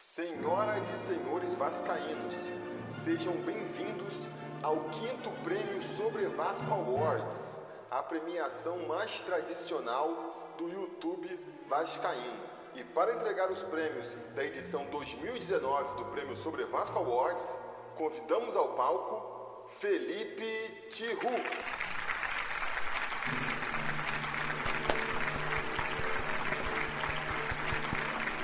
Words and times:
Senhoras 0.00 0.88
e 0.88 0.96
senhores 0.96 1.54
vascaínos, 1.56 2.34
sejam 2.88 3.34
bem-vindos 3.42 4.26
ao 4.62 4.88
quinto 4.88 5.30
prêmio 5.44 5.82
Sobre 5.82 6.24
Vasco 6.24 6.72
Awards, 6.72 7.60
a 7.90 8.02
premiação 8.02 8.88
mais 8.88 9.20
tradicional 9.20 10.54
do 10.56 10.70
YouTube 10.70 11.38
vascaíno. 11.68 12.42
E 12.74 12.82
para 12.82 13.12
entregar 13.14 13.50
os 13.50 13.62
prêmios 13.64 14.16
da 14.34 14.42
edição 14.42 14.86
2019 14.86 15.98
do 15.98 16.06
Prêmio 16.06 16.34
Sobre 16.34 16.64
Vasco 16.64 16.98
Awards, 16.98 17.58
convidamos 17.94 18.56
ao 18.56 18.68
palco 18.68 19.68
Felipe 19.80 20.88
Tiru. 20.88 21.28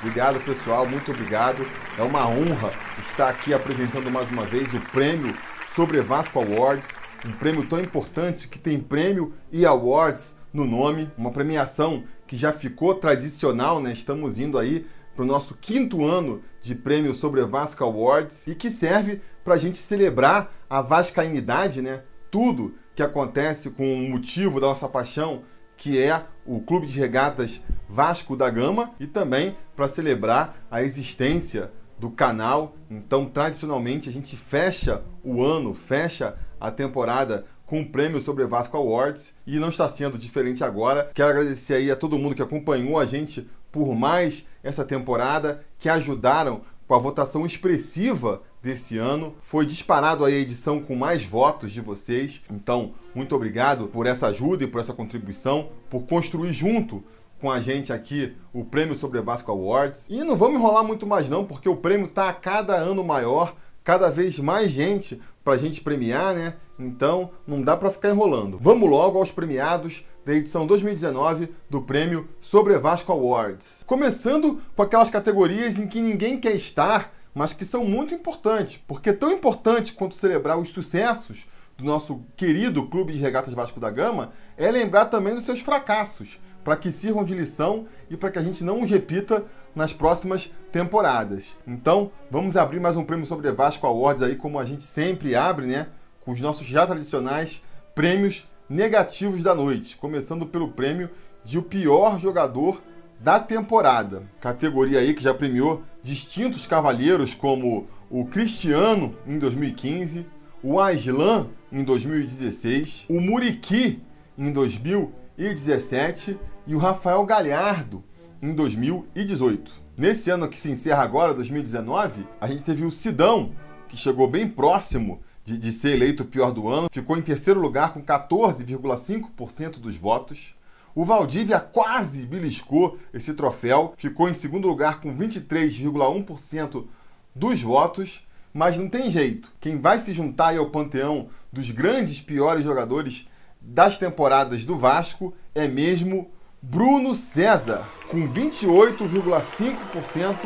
Obrigado, 0.06 0.38
pessoal, 0.44 0.88
muito 0.88 1.10
obrigado. 1.10 1.66
É 1.98 2.02
uma 2.02 2.28
honra 2.28 2.72
estar 3.08 3.28
aqui 3.28 3.52
apresentando 3.52 4.08
mais 4.08 4.30
uma 4.30 4.44
vez 4.44 4.72
o 4.72 4.80
prêmio 4.92 5.34
Sobre 5.74 6.00
Vasco 6.00 6.38
Awards, 6.38 6.90
um 7.26 7.32
prêmio 7.32 7.66
tão 7.66 7.80
importante 7.80 8.46
que 8.46 8.56
tem 8.56 8.78
prêmio 8.78 9.34
e 9.50 9.66
awards 9.66 10.36
no 10.52 10.64
nome, 10.64 11.10
uma 11.18 11.32
premiação 11.32 12.04
que 12.24 12.36
já 12.36 12.52
ficou 12.52 12.94
tradicional, 12.94 13.82
né? 13.82 13.92
Estamos 13.92 14.38
indo 14.38 14.60
aí 14.60 14.86
para 15.16 15.24
o 15.24 15.26
nosso 15.26 15.56
quinto 15.56 16.04
ano 16.04 16.40
de 16.62 16.76
prêmio 16.76 17.12
sobre 17.12 17.44
Vasco 17.44 17.82
Awards 17.82 18.46
e 18.46 18.54
que 18.54 18.70
serve 18.70 19.20
para 19.44 19.54
a 19.54 19.58
gente 19.58 19.76
celebrar 19.76 20.54
a 20.70 20.80
vascainidade, 20.80 21.82
né? 21.82 22.04
Tudo 22.30 22.76
que 22.94 23.02
acontece 23.02 23.70
com 23.70 23.92
o 23.92 24.08
motivo 24.08 24.60
da 24.60 24.68
nossa 24.68 24.88
paixão 24.88 25.42
que 25.76 26.00
é 26.00 26.22
o 26.44 26.60
Clube 26.60 26.86
de 26.86 26.98
Regatas 26.98 27.60
Vasco 27.88 28.36
da 28.36 28.48
Gama, 28.50 28.90
e 28.98 29.06
também 29.06 29.56
para 29.74 29.88
celebrar 29.88 30.56
a 30.70 30.82
existência 30.82 31.70
do 31.98 32.10
canal. 32.10 32.74
Então, 32.90 33.26
tradicionalmente, 33.26 34.08
a 34.08 34.12
gente 34.12 34.36
fecha 34.36 35.02
o 35.22 35.42
ano, 35.42 35.74
fecha 35.74 36.36
a 36.60 36.70
temporada 36.70 37.44
com 37.66 37.80
o 37.80 37.88
prêmio 37.88 38.20
sobre 38.20 38.46
Vasco 38.46 38.76
Awards 38.76 39.34
e 39.46 39.58
não 39.58 39.68
está 39.68 39.88
sendo 39.88 40.16
diferente 40.16 40.62
agora. 40.62 41.10
Quero 41.12 41.30
agradecer 41.30 41.74
aí 41.74 41.90
a 41.90 41.96
todo 41.96 42.18
mundo 42.18 42.34
que 42.34 42.42
acompanhou 42.42 42.98
a 42.98 43.04
gente 43.04 43.48
por 43.72 43.94
mais 43.94 44.46
essa 44.62 44.84
temporada, 44.84 45.62
que 45.78 45.88
ajudaram 45.88 46.62
com 46.86 46.94
a 46.94 46.98
votação 46.98 47.44
expressiva 47.44 48.42
desse 48.62 48.98
ano. 48.98 49.34
Foi 49.40 49.64
disparado 49.64 50.24
a 50.24 50.30
edição 50.30 50.80
com 50.80 50.94
mais 50.94 51.24
votos 51.24 51.72
de 51.72 51.80
vocês. 51.80 52.42
Então, 52.50 52.94
muito 53.14 53.34
obrigado 53.34 53.88
por 53.88 54.06
essa 54.06 54.28
ajuda 54.28 54.64
e 54.64 54.66
por 54.66 54.80
essa 54.80 54.92
contribuição, 54.92 55.70
por 55.88 56.02
construir 56.02 56.52
junto 56.52 57.02
com 57.40 57.50
a 57.50 57.60
gente 57.60 57.92
aqui 57.92 58.34
o 58.52 58.64
Prêmio 58.64 58.94
Sobre 58.94 59.20
Vasco 59.20 59.50
Awards. 59.50 60.06
E 60.08 60.22
não 60.24 60.36
vamos 60.36 60.58
enrolar 60.58 60.84
muito 60.84 61.06
mais 61.06 61.28
não, 61.28 61.44
porque 61.44 61.68
o 61.68 61.76
prêmio 61.76 62.06
está 62.06 62.28
a 62.28 62.32
cada 62.32 62.74
ano 62.74 63.04
maior, 63.04 63.54
cada 63.84 64.10
vez 64.10 64.38
mais 64.38 64.70
gente 64.70 65.20
para 65.44 65.54
a 65.54 65.58
gente 65.58 65.80
premiar, 65.80 66.34
né? 66.34 66.54
Então 66.78 67.30
não 67.46 67.62
dá 67.62 67.76
para 67.76 67.90
ficar 67.90 68.10
enrolando. 68.10 68.58
Vamos 68.60 68.90
logo 68.90 69.18
aos 69.18 69.30
premiados 69.30 70.04
da 70.24 70.34
edição 70.34 70.66
2019 70.66 71.48
do 71.70 71.80
prêmio 71.80 72.28
Sobre 72.40 72.76
Vasco 72.78 73.12
Awards. 73.12 73.84
Começando 73.86 74.60
com 74.74 74.82
aquelas 74.82 75.08
categorias 75.08 75.78
em 75.78 75.86
que 75.86 76.00
ninguém 76.00 76.38
quer 76.40 76.56
estar, 76.56 77.14
mas 77.36 77.52
que 77.52 77.66
são 77.66 77.84
muito 77.84 78.14
importantes, 78.14 78.78
porque 78.88 79.12
tão 79.12 79.30
importante 79.30 79.92
quanto 79.92 80.14
celebrar 80.14 80.58
os 80.58 80.70
sucessos 80.70 81.46
do 81.76 81.84
nosso 81.84 82.24
querido 82.34 82.86
Clube 82.86 83.12
de 83.12 83.18
Regatas 83.18 83.52
Vasco 83.52 83.78
da 83.78 83.90
Gama 83.90 84.32
é 84.56 84.70
lembrar 84.70 85.04
também 85.04 85.34
dos 85.34 85.44
seus 85.44 85.60
fracassos, 85.60 86.40
para 86.64 86.78
que 86.78 86.90
sirvam 86.90 87.24
de 87.24 87.34
lição 87.34 87.84
e 88.08 88.16
para 88.16 88.30
que 88.30 88.38
a 88.38 88.42
gente 88.42 88.64
não 88.64 88.80
os 88.80 88.90
repita 88.90 89.44
nas 89.74 89.92
próximas 89.92 90.50
temporadas. 90.72 91.58
Então, 91.66 92.10
vamos 92.30 92.56
abrir 92.56 92.80
mais 92.80 92.96
um 92.96 93.04
prêmio 93.04 93.26
sobre 93.26 93.52
Vasco 93.52 93.86
Awards 93.86 94.22
aí, 94.22 94.34
como 94.34 94.58
a 94.58 94.64
gente 94.64 94.82
sempre 94.82 95.34
abre, 95.34 95.66
né? 95.66 95.88
Com 96.24 96.32
os 96.32 96.40
nossos 96.40 96.66
já 96.66 96.86
tradicionais 96.86 97.62
prêmios 97.94 98.48
negativos 98.66 99.42
da 99.42 99.54
noite, 99.54 99.98
começando 99.98 100.46
pelo 100.46 100.68
prêmio 100.68 101.10
de 101.44 101.58
o 101.58 101.62
pior 101.62 102.18
jogador 102.18 102.80
da 103.20 103.40
temporada. 103.40 104.22
Categoria 104.40 105.00
aí 105.00 105.14
que 105.14 105.22
já 105.22 105.34
premiou 105.34 105.82
distintos 106.02 106.66
cavalheiros 106.66 107.34
como 107.34 107.86
o 108.10 108.24
Cristiano 108.26 109.14
em 109.26 109.38
2015, 109.38 110.26
o 110.62 110.80
Aslan 110.80 111.48
em 111.70 111.82
2016, 111.82 113.06
o 113.08 113.20
Muriqui 113.20 114.00
em 114.38 114.52
2017 114.52 116.38
e 116.66 116.74
o 116.74 116.78
Rafael 116.78 117.24
Galhardo 117.24 118.04
em 118.42 118.54
2018. 118.54 119.86
Nesse 119.96 120.30
ano 120.30 120.48
que 120.48 120.58
se 120.58 120.70
encerra 120.70 121.02
agora, 121.02 121.32
2019, 121.32 122.26
a 122.40 122.46
gente 122.46 122.62
teve 122.62 122.84
o 122.84 122.90
Sidão, 122.90 123.52
que 123.88 123.96
chegou 123.96 124.28
bem 124.28 124.46
próximo 124.46 125.20
de, 125.42 125.56
de 125.56 125.72
ser 125.72 125.92
eleito 125.92 126.24
o 126.24 126.26
pior 126.26 126.50
do 126.50 126.68
ano, 126.68 126.88
ficou 126.90 127.16
em 127.16 127.22
terceiro 127.22 127.60
lugar 127.60 127.94
com 127.94 128.02
14,5% 128.02 129.78
dos 129.78 129.96
votos. 129.96 130.55
O 130.96 131.04
Valdívia 131.04 131.60
quase 131.60 132.24
beliscou 132.24 132.98
esse 133.12 133.34
troféu, 133.34 133.92
ficou 133.98 134.30
em 134.30 134.32
segundo 134.32 134.66
lugar 134.66 134.98
com 134.98 135.14
23,1% 135.14 136.86
dos 137.34 137.60
votos, 137.60 138.26
mas 138.50 138.78
não 138.78 138.88
tem 138.88 139.10
jeito. 139.10 139.52
Quem 139.60 139.78
vai 139.78 139.98
se 139.98 140.14
juntar 140.14 140.56
ao 140.56 140.70
panteão 140.70 141.28
dos 141.52 141.70
grandes 141.70 142.22
piores 142.22 142.64
jogadores 142.64 143.28
das 143.60 143.98
temporadas 143.98 144.64
do 144.64 144.74
Vasco 144.74 145.34
é 145.54 145.68
mesmo 145.68 146.30
Bruno 146.62 147.12
César, 147.12 147.86
com 148.08 148.26
28,5% 148.26 150.36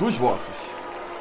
dos 0.00 0.18
votos. 0.18 0.58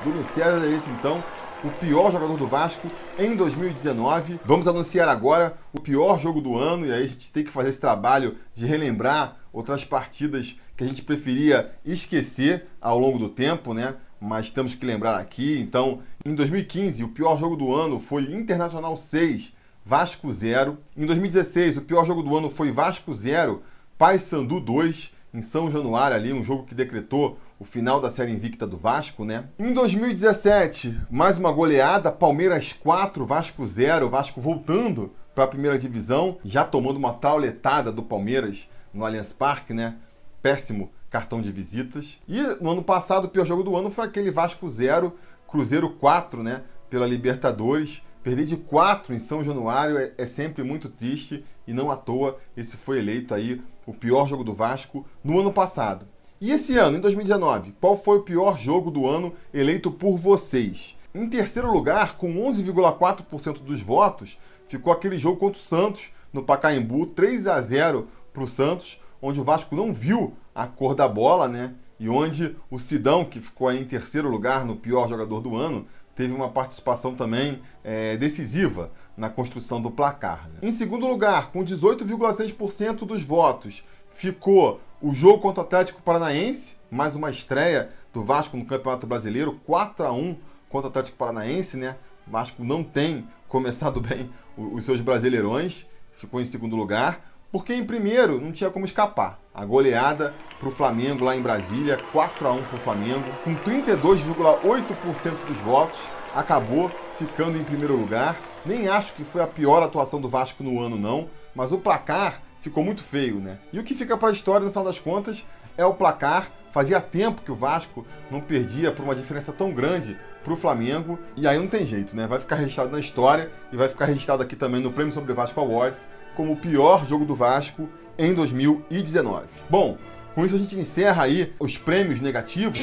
Bruno 0.01 0.23
César 0.23 0.65
eleito 0.65 0.89
então 0.89 1.23
o 1.63 1.69
pior 1.71 2.11
jogador 2.11 2.37
do 2.37 2.47
Vasco 2.47 2.87
em 3.17 3.35
2019. 3.35 4.39
Vamos 4.45 4.67
anunciar 4.67 5.09
agora 5.09 5.57
o 5.73 5.81
pior 5.81 6.17
jogo 6.17 6.39
do 6.39 6.57
ano 6.57 6.85
e 6.85 6.93
aí 6.93 7.03
a 7.03 7.07
gente 7.07 7.31
tem 7.31 7.43
que 7.43 7.51
fazer 7.51 7.69
esse 7.69 7.79
trabalho 7.79 8.37
de 8.55 8.65
relembrar 8.65 9.37
outras 9.51 9.83
partidas 9.83 10.57
que 10.77 10.83
a 10.83 10.87
gente 10.87 11.01
preferia 11.01 11.71
esquecer 11.85 12.67
ao 12.79 12.97
longo 12.97 13.19
do 13.19 13.27
tempo, 13.27 13.73
né? 13.73 13.95
Mas 14.21 14.49
temos 14.49 14.73
que 14.73 14.85
lembrar 14.85 15.17
aqui. 15.17 15.59
Então, 15.59 15.99
em 16.25 16.33
2015, 16.33 17.03
o 17.03 17.09
pior 17.09 17.37
jogo 17.37 17.55
do 17.55 17.73
ano 17.73 17.99
foi 17.99 18.23
Internacional 18.33 18.95
6, 18.95 19.53
Vasco 19.85 20.31
0. 20.31 20.77
Em 20.95 21.05
2016, 21.05 21.77
o 21.77 21.81
pior 21.81 22.05
jogo 22.05 22.21
do 22.21 22.37
ano 22.37 22.49
foi 22.49 22.71
Vasco 22.71 23.13
0, 23.13 23.61
Paysandu 23.97 24.59
2 24.59 25.11
em 25.33 25.41
São 25.41 25.69
Januário 25.69 26.15
ali, 26.15 26.33
um 26.33 26.43
jogo 26.43 26.63
que 26.63 26.73
decretou 26.73 27.37
o 27.59 27.65
final 27.65 27.99
da 27.99 28.09
série 28.09 28.31
invicta 28.31 28.65
do 28.65 28.77
Vasco, 28.77 29.25
né? 29.25 29.49
Em 29.59 29.73
2017, 29.73 30.97
mais 31.11 31.37
uma 31.37 31.51
goleada, 31.51 32.09
Palmeiras 32.09 32.71
4, 32.71 33.25
Vasco 33.25 33.65
0, 33.65 34.09
Vasco 34.09 34.39
voltando 34.39 35.11
para 35.35 35.43
a 35.43 35.47
primeira 35.47 35.77
divisão, 35.77 36.37
já 36.45 36.63
tomando 36.63 36.95
uma 36.95 37.13
trauletada 37.13 37.91
do 37.91 38.01
Palmeiras 38.01 38.69
no 38.93 39.05
Allianz 39.05 39.33
Parque, 39.33 39.73
né? 39.73 39.97
Péssimo 40.41 40.89
cartão 41.09 41.41
de 41.41 41.51
visitas. 41.51 42.21
E 42.29 42.41
no 42.61 42.69
ano 42.69 42.83
passado, 42.83 43.25
o 43.25 43.29
pior 43.29 43.45
jogo 43.45 43.63
do 43.63 43.75
ano 43.75 43.91
foi 43.91 44.05
aquele 44.05 44.31
Vasco 44.31 44.69
0, 44.69 45.13
Cruzeiro 45.45 45.89
4, 45.89 46.41
né? 46.41 46.61
Pela 46.89 47.05
Libertadores. 47.05 48.01
Perder 48.23 48.45
de 48.45 48.57
4 48.57 49.13
em 49.13 49.19
São 49.19 49.43
Januário 49.43 49.97
é, 49.97 50.13
é, 50.17 50.25
sempre 50.25 50.61
muito 50.61 50.89
triste 50.89 51.43
e 51.65 51.73
não 51.73 51.89
à 51.89 51.95
toa 51.95 52.37
esse 52.55 52.75
foi 52.75 52.99
eleito 52.99 53.33
aí 53.33 53.61
o 53.85 53.93
pior 53.93 54.27
jogo 54.27 54.43
do 54.43 54.53
Vasco 54.53 55.05
no 55.23 55.39
ano 55.39 55.53
passado. 55.53 56.05
E 56.41 56.51
esse 56.51 56.77
ano, 56.77 56.95
em 56.95 57.01
2019, 57.01 57.73
qual 57.81 57.97
foi 57.97 58.19
o 58.19 58.23
pior 58.23 58.57
jogo 58.57 58.89
do 58.89 59.05
ano 59.05 59.33
eleito 59.53 59.91
por 59.91 60.17
vocês? 60.17 60.95
Em 61.13 61.27
terceiro 61.27 61.69
lugar, 61.69 62.15
com 62.15 62.33
11,4% 62.33 63.59
dos 63.59 63.81
votos, 63.81 64.39
ficou 64.65 64.93
aquele 64.93 65.17
jogo 65.17 65.35
contra 65.35 65.59
o 65.59 65.61
Santos 65.61 66.11
no 66.31 66.41
Pacaembu, 66.41 67.07
3 67.07 67.45
a 67.45 67.59
0 67.59 68.07
para 68.31 68.43
o 68.43 68.47
Santos, 68.47 69.01
onde 69.21 69.41
o 69.41 69.43
Vasco 69.43 69.75
não 69.75 69.93
viu 69.93 70.33
a 70.55 70.65
cor 70.65 70.95
da 70.95 71.09
bola, 71.09 71.49
né? 71.49 71.73
E 71.99 72.07
onde 72.07 72.55
o 72.71 72.79
Sidão, 72.79 73.25
que 73.25 73.41
ficou 73.41 73.69
em 73.73 73.83
terceiro 73.83 74.29
lugar 74.29 74.63
no 74.63 74.77
pior 74.77 75.09
jogador 75.09 75.41
do 75.41 75.57
ano, 75.57 75.85
teve 76.15 76.33
uma 76.33 76.47
participação 76.47 77.15
também 77.15 77.61
é, 77.83 78.15
decisiva 78.15 78.91
na 79.17 79.29
construção 79.29 79.81
do 79.81 79.91
placar. 79.91 80.49
Né? 80.49 80.59
Em 80.61 80.71
segundo 80.71 81.05
lugar, 81.05 81.51
com 81.51 81.63
18,6% 81.63 83.05
dos 83.05 83.23
votos, 83.23 83.83
ficou 84.19 84.81
o 85.01 85.13
jogo 85.13 85.39
contra 85.39 85.63
o 85.63 85.65
Atlético 85.65 86.01
Paranaense, 86.01 86.75
mais 86.91 87.15
uma 87.15 87.29
estreia 87.29 87.89
do 88.13 88.21
Vasco 88.21 88.57
no 88.57 88.65
Campeonato 88.65 89.07
Brasileiro, 89.07 89.57
4 89.65 90.05
a 90.05 90.11
1 90.11 90.35
contra 90.67 90.87
o 90.87 90.89
Atlético 90.89 91.17
Paranaense, 91.17 91.77
né? 91.77 91.95
O 92.27 92.31
Vasco 92.31 92.61
não 92.61 92.83
tem 92.83 93.25
começado 93.47 94.01
bem 94.03 94.29
os 94.57 94.83
seus 94.83 94.99
brasileirões, 94.99 95.85
ficou 96.11 96.41
em 96.41 96.45
segundo 96.45 96.75
lugar, 96.75 97.31
porque 97.49 97.73
em 97.73 97.85
primeiro 97.85 98.41
não 98.41 98.51
tinha 98.51 98.69
como 98.69 98.83
escapar. 98.83 99.39
A 99.53 99.63
goleada 99.63 100.33
para 100.59 100.67
o 100.67 100.71
Flamengo 100.71 101.23
lá 101.23 101.33
em 101.33 101.41
Brasília, 101.41 101.97
4 102.11 102.45
a 102.45 102.51
1 102.51 102.63
para 102.63 102.75
o 102.75 102.81
Flamengo, 102.81 103.23
com 103.45 103.55
32,8% 103.55 105.45
dos 105.47 105.59
votos, 105.59 106.09
acabou 106.35 106.91
ficando 107.15 107.57
em 107.57 107.63
primeiro 107.63 107.95
lugar. 107.95 108.37
Nem 108.65 108.89
acho 108.89 109.13
que 109.13 109.23
foi 109.23 109.41
a 109.41 109.47
pior 109.47 109.81
atuação 109.81 110.19
do 110.19 110.27
Vasco 110.27 110.61
no 110.61 110.81
ano, 110.81 110.97
não, 110.97 111.29
mas 111.55 111.71
o 111.71 111.77
placar 111.77 112.48
ficou 112.59 112.83
muito 112.83 113.03
feio, 113.03 113.39
né? 113.39 113.57
E 113.71 113.79
o 113.79 113.83
que 113.83 113.95
fica 113.95 114.17
para 114.17 114.29
a 114.29 114.31
história, 114.31 114.65
no 114.65 114.71
final 114.71 114.85
das 114.85 114.99
contas, 114.99 115.45
é 115.77 115.85
o 115.85 115.93
placar. 115.93 116.51
Fazia 116.71 117.01
tempo 117.01 117.41
que 117.41 117.51
o 117.51 117.55
Vasco 117.55 118.05
não 118.29 118.41
perdia 118.41 118.91
por 118.91 119.03
uma 119.03 119.15
diferença 119.15 119.51
tão 119.51 119.71
grande 119.71 120.17
para 120.43 120.53
o 120.53 120.55
Flamengo. 120.55 121.17
E 121.35 121.47
aí 121.47 121.57
não 121.57 121.67
tem 121.67 121.85
jeito, 121.85 122.15
né? 122.15 122.27
Vai 122.27 122.39
ficar 122.39 122.57
registrado 122.57 122.91
na 122.91 122.99
história 122.99 123.51
e 123.71 123.77
vai 123.77 123.89
ficar 123.89 124.05
registrado 124.05 124.43
aqui 124.43 124.55
também 124.55 124.81
no 124.81 124.91
Prêmio 124.91 125.13
Sobre 125.13 125.33
Vasco 125.33 125.59
Awards 125.59 126.07
como 126.35 126.53
o 126.53 126.57
pior 126.57 127.05
jogo 127.05 127.25
do 127.25 127.35
Vasco 127.35 127.89
em 128.17 128.33
2019. 128.33 129.47
Bom, 129.69 129.97
com 130.35 130.45
isso 130.45 130.55
a 130.55 130.59
gente 130.59 130.77
encerra 130.77 131.23
aí 131.23 131.53
os 131.59 131.77
prêmios 131.77 132.21
negativos. 132.21 132.79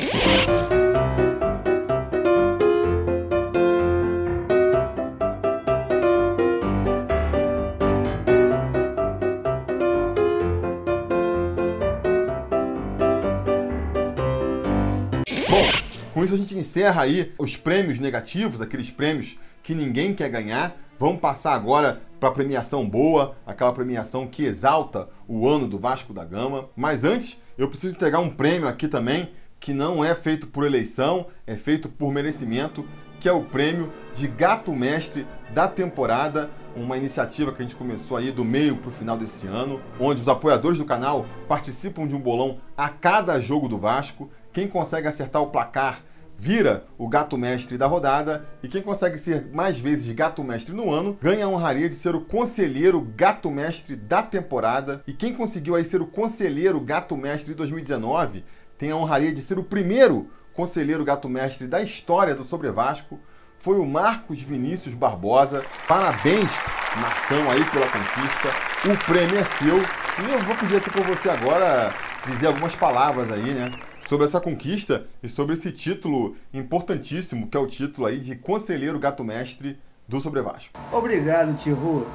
A 16.37 16.39
gente 16.39 16.57
encerra 16.57 17.03
aí 17.03 17.33
os 17.39 17.57
prêmios 17.57 17.99
negativos, 17.99 18.61
aqueles 18.61 18.91
prêmios 18.91 19.39
que 19.63 19.75
ninguém 19.75 20.15
quer 20.15 20.29
ganhar. 20.29 20.77
Vamos 20.99 21.21
passar 21.21 21.55
agora 21.55 22.03
para 22.21 22.29
a 22.29 22.33
premiação 22.33 22.89
boa, 22.89 23.37
aquela 23.47 23.73
premiação 23.73 24.27
que 24.27 24.45
exalta 24.45 25.09
o 25.27 25.49
ano 25.49 25.67
do 25.67 25.79
Vasco 25.79 26.13
da 26.13 26.25
Gama. 26.25 26.69
Mas 26.77 27.05
antes, 27.05 27.41
eu 27.57 27.69
preciso 27.69 27.95
entregar 27.95 28.21
um 28.21 28.29
prêmio 28.29 28.69
aqui 28.69 28.87
também, 28.87 29.31
que 29.59 29.73
não 29.73 30.05
é 30.05 30.15
feito 30.15 30.47
por 30.49 30.67
eleição, 30.67 31.27
é 31.47 31.57
feito 31.57 31.89
por 31.89 32.13
merecimento, 32.13 32.87
que 33.19 33.29
é 33.29 33.33
o 33.33 33.45
prêmio 33.45 33.91
de 34.15 34.29
Gato 34.29 34.73
Mestre 34.75 35.27
da 35.55 35.67
temporada, 35.67 36.51
uma 36.77 36.99
iniciativa 36.99 37.51
que 37.51 37.63
a 37.63 37.63
gente 37.63 37.77
começou 37.77 38.19
aí 38.19 38.31
do 38.31 38.45
meio 38.45 38.77
para 38.77 38.89
o 38.89 38.93
final 38.93 39.17
desse 39.17 39.47
ano, 39.47 39.81
onde 39.99 40.21
os 40.21 40.29
apoiadores 40.29 40.77
do 40.77 40.85
canal 40.85 41.25
participam 41.49 42.07
de 42.07 42.15
um 42.15 42.21
bolão 42.21 42.59
a 42.77 42.91
cada 42.91 43.41
jogo 43.41 43.69
do 43.69 43.79
Vasco. 43.79 44.31
Quem 44.53 44.69
consegue 44.69 45.09
acertar 45.09 45.41
o 45.41 45.47
placar 45.47 46.03
vira 46.39 46.85
o 46.99 47.09
gato 47.09 47.37
mestre 47.39 47.79
da 47.79 47.87
rodada 47.87 48.47
e 48.63 48.69
quem 48.69 48.83
consegue 48.83 49.19
ser 49.19 49.47
mais 49.53 49.79
vezes 49.79 50.13
gato 50.15 50.45
mestre 50.45 50.75
no 50.75 50.93
ano 50.93 51.17
ganha 51.21 51.47
a 51.47 51.49
honraria 51.49 51.89
de 51.89 51.95
ser 51.95 52.15
o 52.15 52.21
conselheiro 52.21 53.01
gato 53.17 53.51
mestre 53.51 53.97
da 53.97 54.23
temporada 54.23 55.03
e 55.07 55.13
quem 55.13 55.35
conseguiu 55.35 55.75
aí 55.75 55.85
ser 55.85 56.01
o 56.01 56.07
conselheiro 56.07 56.81
gato 56.81 57.17
mestre 57.17 57.53
de 57.53 57.57
2019 57.57 58.45
tem 58.77 58.91
a 58.91 58.97
honraria 58.97 59.33
de 59.33 59.41
ser 59.41 59.59
o 59.59 59.65
primeiro 59.65 60.31
conselheiro 60.53 61.05
gato 61.05 61.29
mestre 61.29 61.67
da 61.67 61.81
história 61.83 62.35
do 62.35 62.45
Sobre 62.45 62.71
Vasco 62.71 63.19
foi 63.59 63.79
o 63.79 63.87
Marcos 63.87 64.41
Vinícius 64.41 64.95
Barbosa. 64.95 65.65
Parabéns, 65.89 66.53
Marcão, 66.97 67.51
aí 67.51 67.65
pela 67.71 67.87
conquista. 67.87 68.49
O 68.85 69.05
prêmio 69.07 69.39
é 69.39 69.45
seu. 69.45 69.79
E 69.79 70.33
eu 70.33 70.41
vou 70.41 70.57
pedir 70.57 70.77
aqui 70.77 70.91
para 70.91 71.03
você 71.03 71.29
agora 71.29 71.93
dizer 72.27 72.47
algumas 72.47 72.75
palavras 72.75 73.31
aí, 73.31 73.55
né? 73.55 73.71
Sobre 74.09 74.25
essa 74.25 74.41
conquista 74.41 75.05
e 75.21 75.29
sobre 75.29 75.55
esse 75.55 75.73
título 75.73 76.37
importantíssimo, 76.55 77.49
que 77.49 77.57
é 77.57 77.61
o 77.61 77.67
título 77.67 78.07
aí 78.07 78.21
de 78.21 78.37
Conselheiro 78.37 79.01
Gato 79.01 79.25
Mestre 79.25 79.81
do 80.07 80.21
Sobre 80.21 80.41
Vasco. 80.41 80.79
Obrigado, 80.93 81.57
Tiru. 81.59 82.07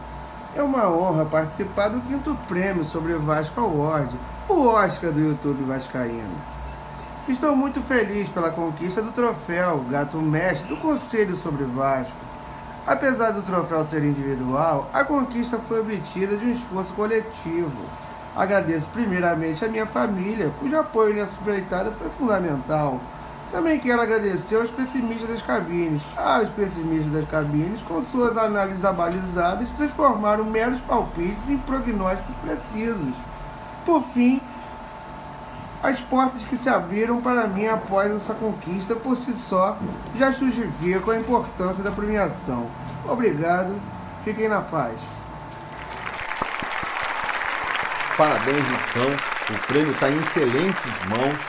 É 0.55 0.63
uma 0.63 0.89
honra 0.89 1.25
participar 1.25 1.89
do 1.89 1.99
quinto 1.99 2.33
prêmio 2.47 2.85
Sobre 2.85 3.13
Vasco 3.15 3.59
Award, 3.59 4.15
o 4.47 4.67
Oscar 4.67 5.11
do 5.11 5.19
YouTube 5.19 5.65
Vascaíno. 5.65 6.35
Estou 7.27 7.57
muito 7.57 7.83
feliz 7.83 8.29
pela 8.29 8.51
conquista 8.51 9.01
do 9.01 9.11
troféu 9.11 9.83
Gato 9.89 10.21
Mestre 10.21 10.69
do 10.69 10.77
Conselho 10.77 11.35
Sobre 11.35 11.65
Vasco. 11.65 12.15
Apesar 12.87 13.31
do 13.31 13.41
troféu 13.41 13.83
ser 13.83 14.01
individual, 14.05 14.89
a 14.93 15.03
conquista 15.03 15.59
foi 15.59 15.81
obtida 15.81 16.37
de 16.37 16.45
um 16.45 16.51
esforço 16.53 16.93
coletivo 16.93 17.69
Agradeço 18.41 18.89
primeiramente 18.89 19.63
a 19.63 19.67
minha 19.67 19.85
família, 19.85 20.51
cujo 20.59 20.75
apoio 20.75 21.13
nessa 21.13 21.39
empreitada 21.39 21.91
foi 21.91 22.09
fundamental. 22.09 22.99
Também 23.51 23.79
quero 23.79 24.01
agradecer 24.01 24.55
aos 24.55 24.71
pessimistas 24.71 25.29
das 25.29 25.43
cabines. 25.43 26.01
Ah, 26.17 26.41
os 26.43 26.49
pessimistas 26.49 27.11
das 27.11 27.29
cabines, 27.29 27.83
com 27.83 28.01
suas 28.01 28.35
análises 28.37 28.83
abalizadas, 28.83 29.69
transformaram 29.77 30.43
meros 30.43 30.79
palpites 30.79 31.49
em 31.49 31.57
prognósticos 31.59 32.35
precisos. 32.37 33.13
Por 33.85 34.01
fim, 34.05 34.41
as 35.83 35.99
portas 36.01 36.41
que 36.41 36.57
se 36.57 36.67
abriram 36.67 37.21
para 37.21 37.45
mim 37.45 37.67
após 37.67 38.11
essa 38.11 38.33
conquista 38.33 38.95
por 38.95 39.15
si 39.17 39.35
só 39.35 39.77
já 40.17 40.31
justificam 40.31 41.13
a 41.13 41.19
importância 41.19 41.83
da 41.83 41.91
premiação. 41.91 42.65
Obrigado, 43.07 43.75
fiquem 44.23 44.49
na 44.49 44.61
paz. 44.61 44.95
Parabéns, 48.17 48.63
Marcão. 48.69 49.07
O 49.49 49.67
prêmio 49.67 49.91
está 49.93 50.09
em 50.09 50.19
excelentes 50.19 50.85
mãos. 51.07 51.39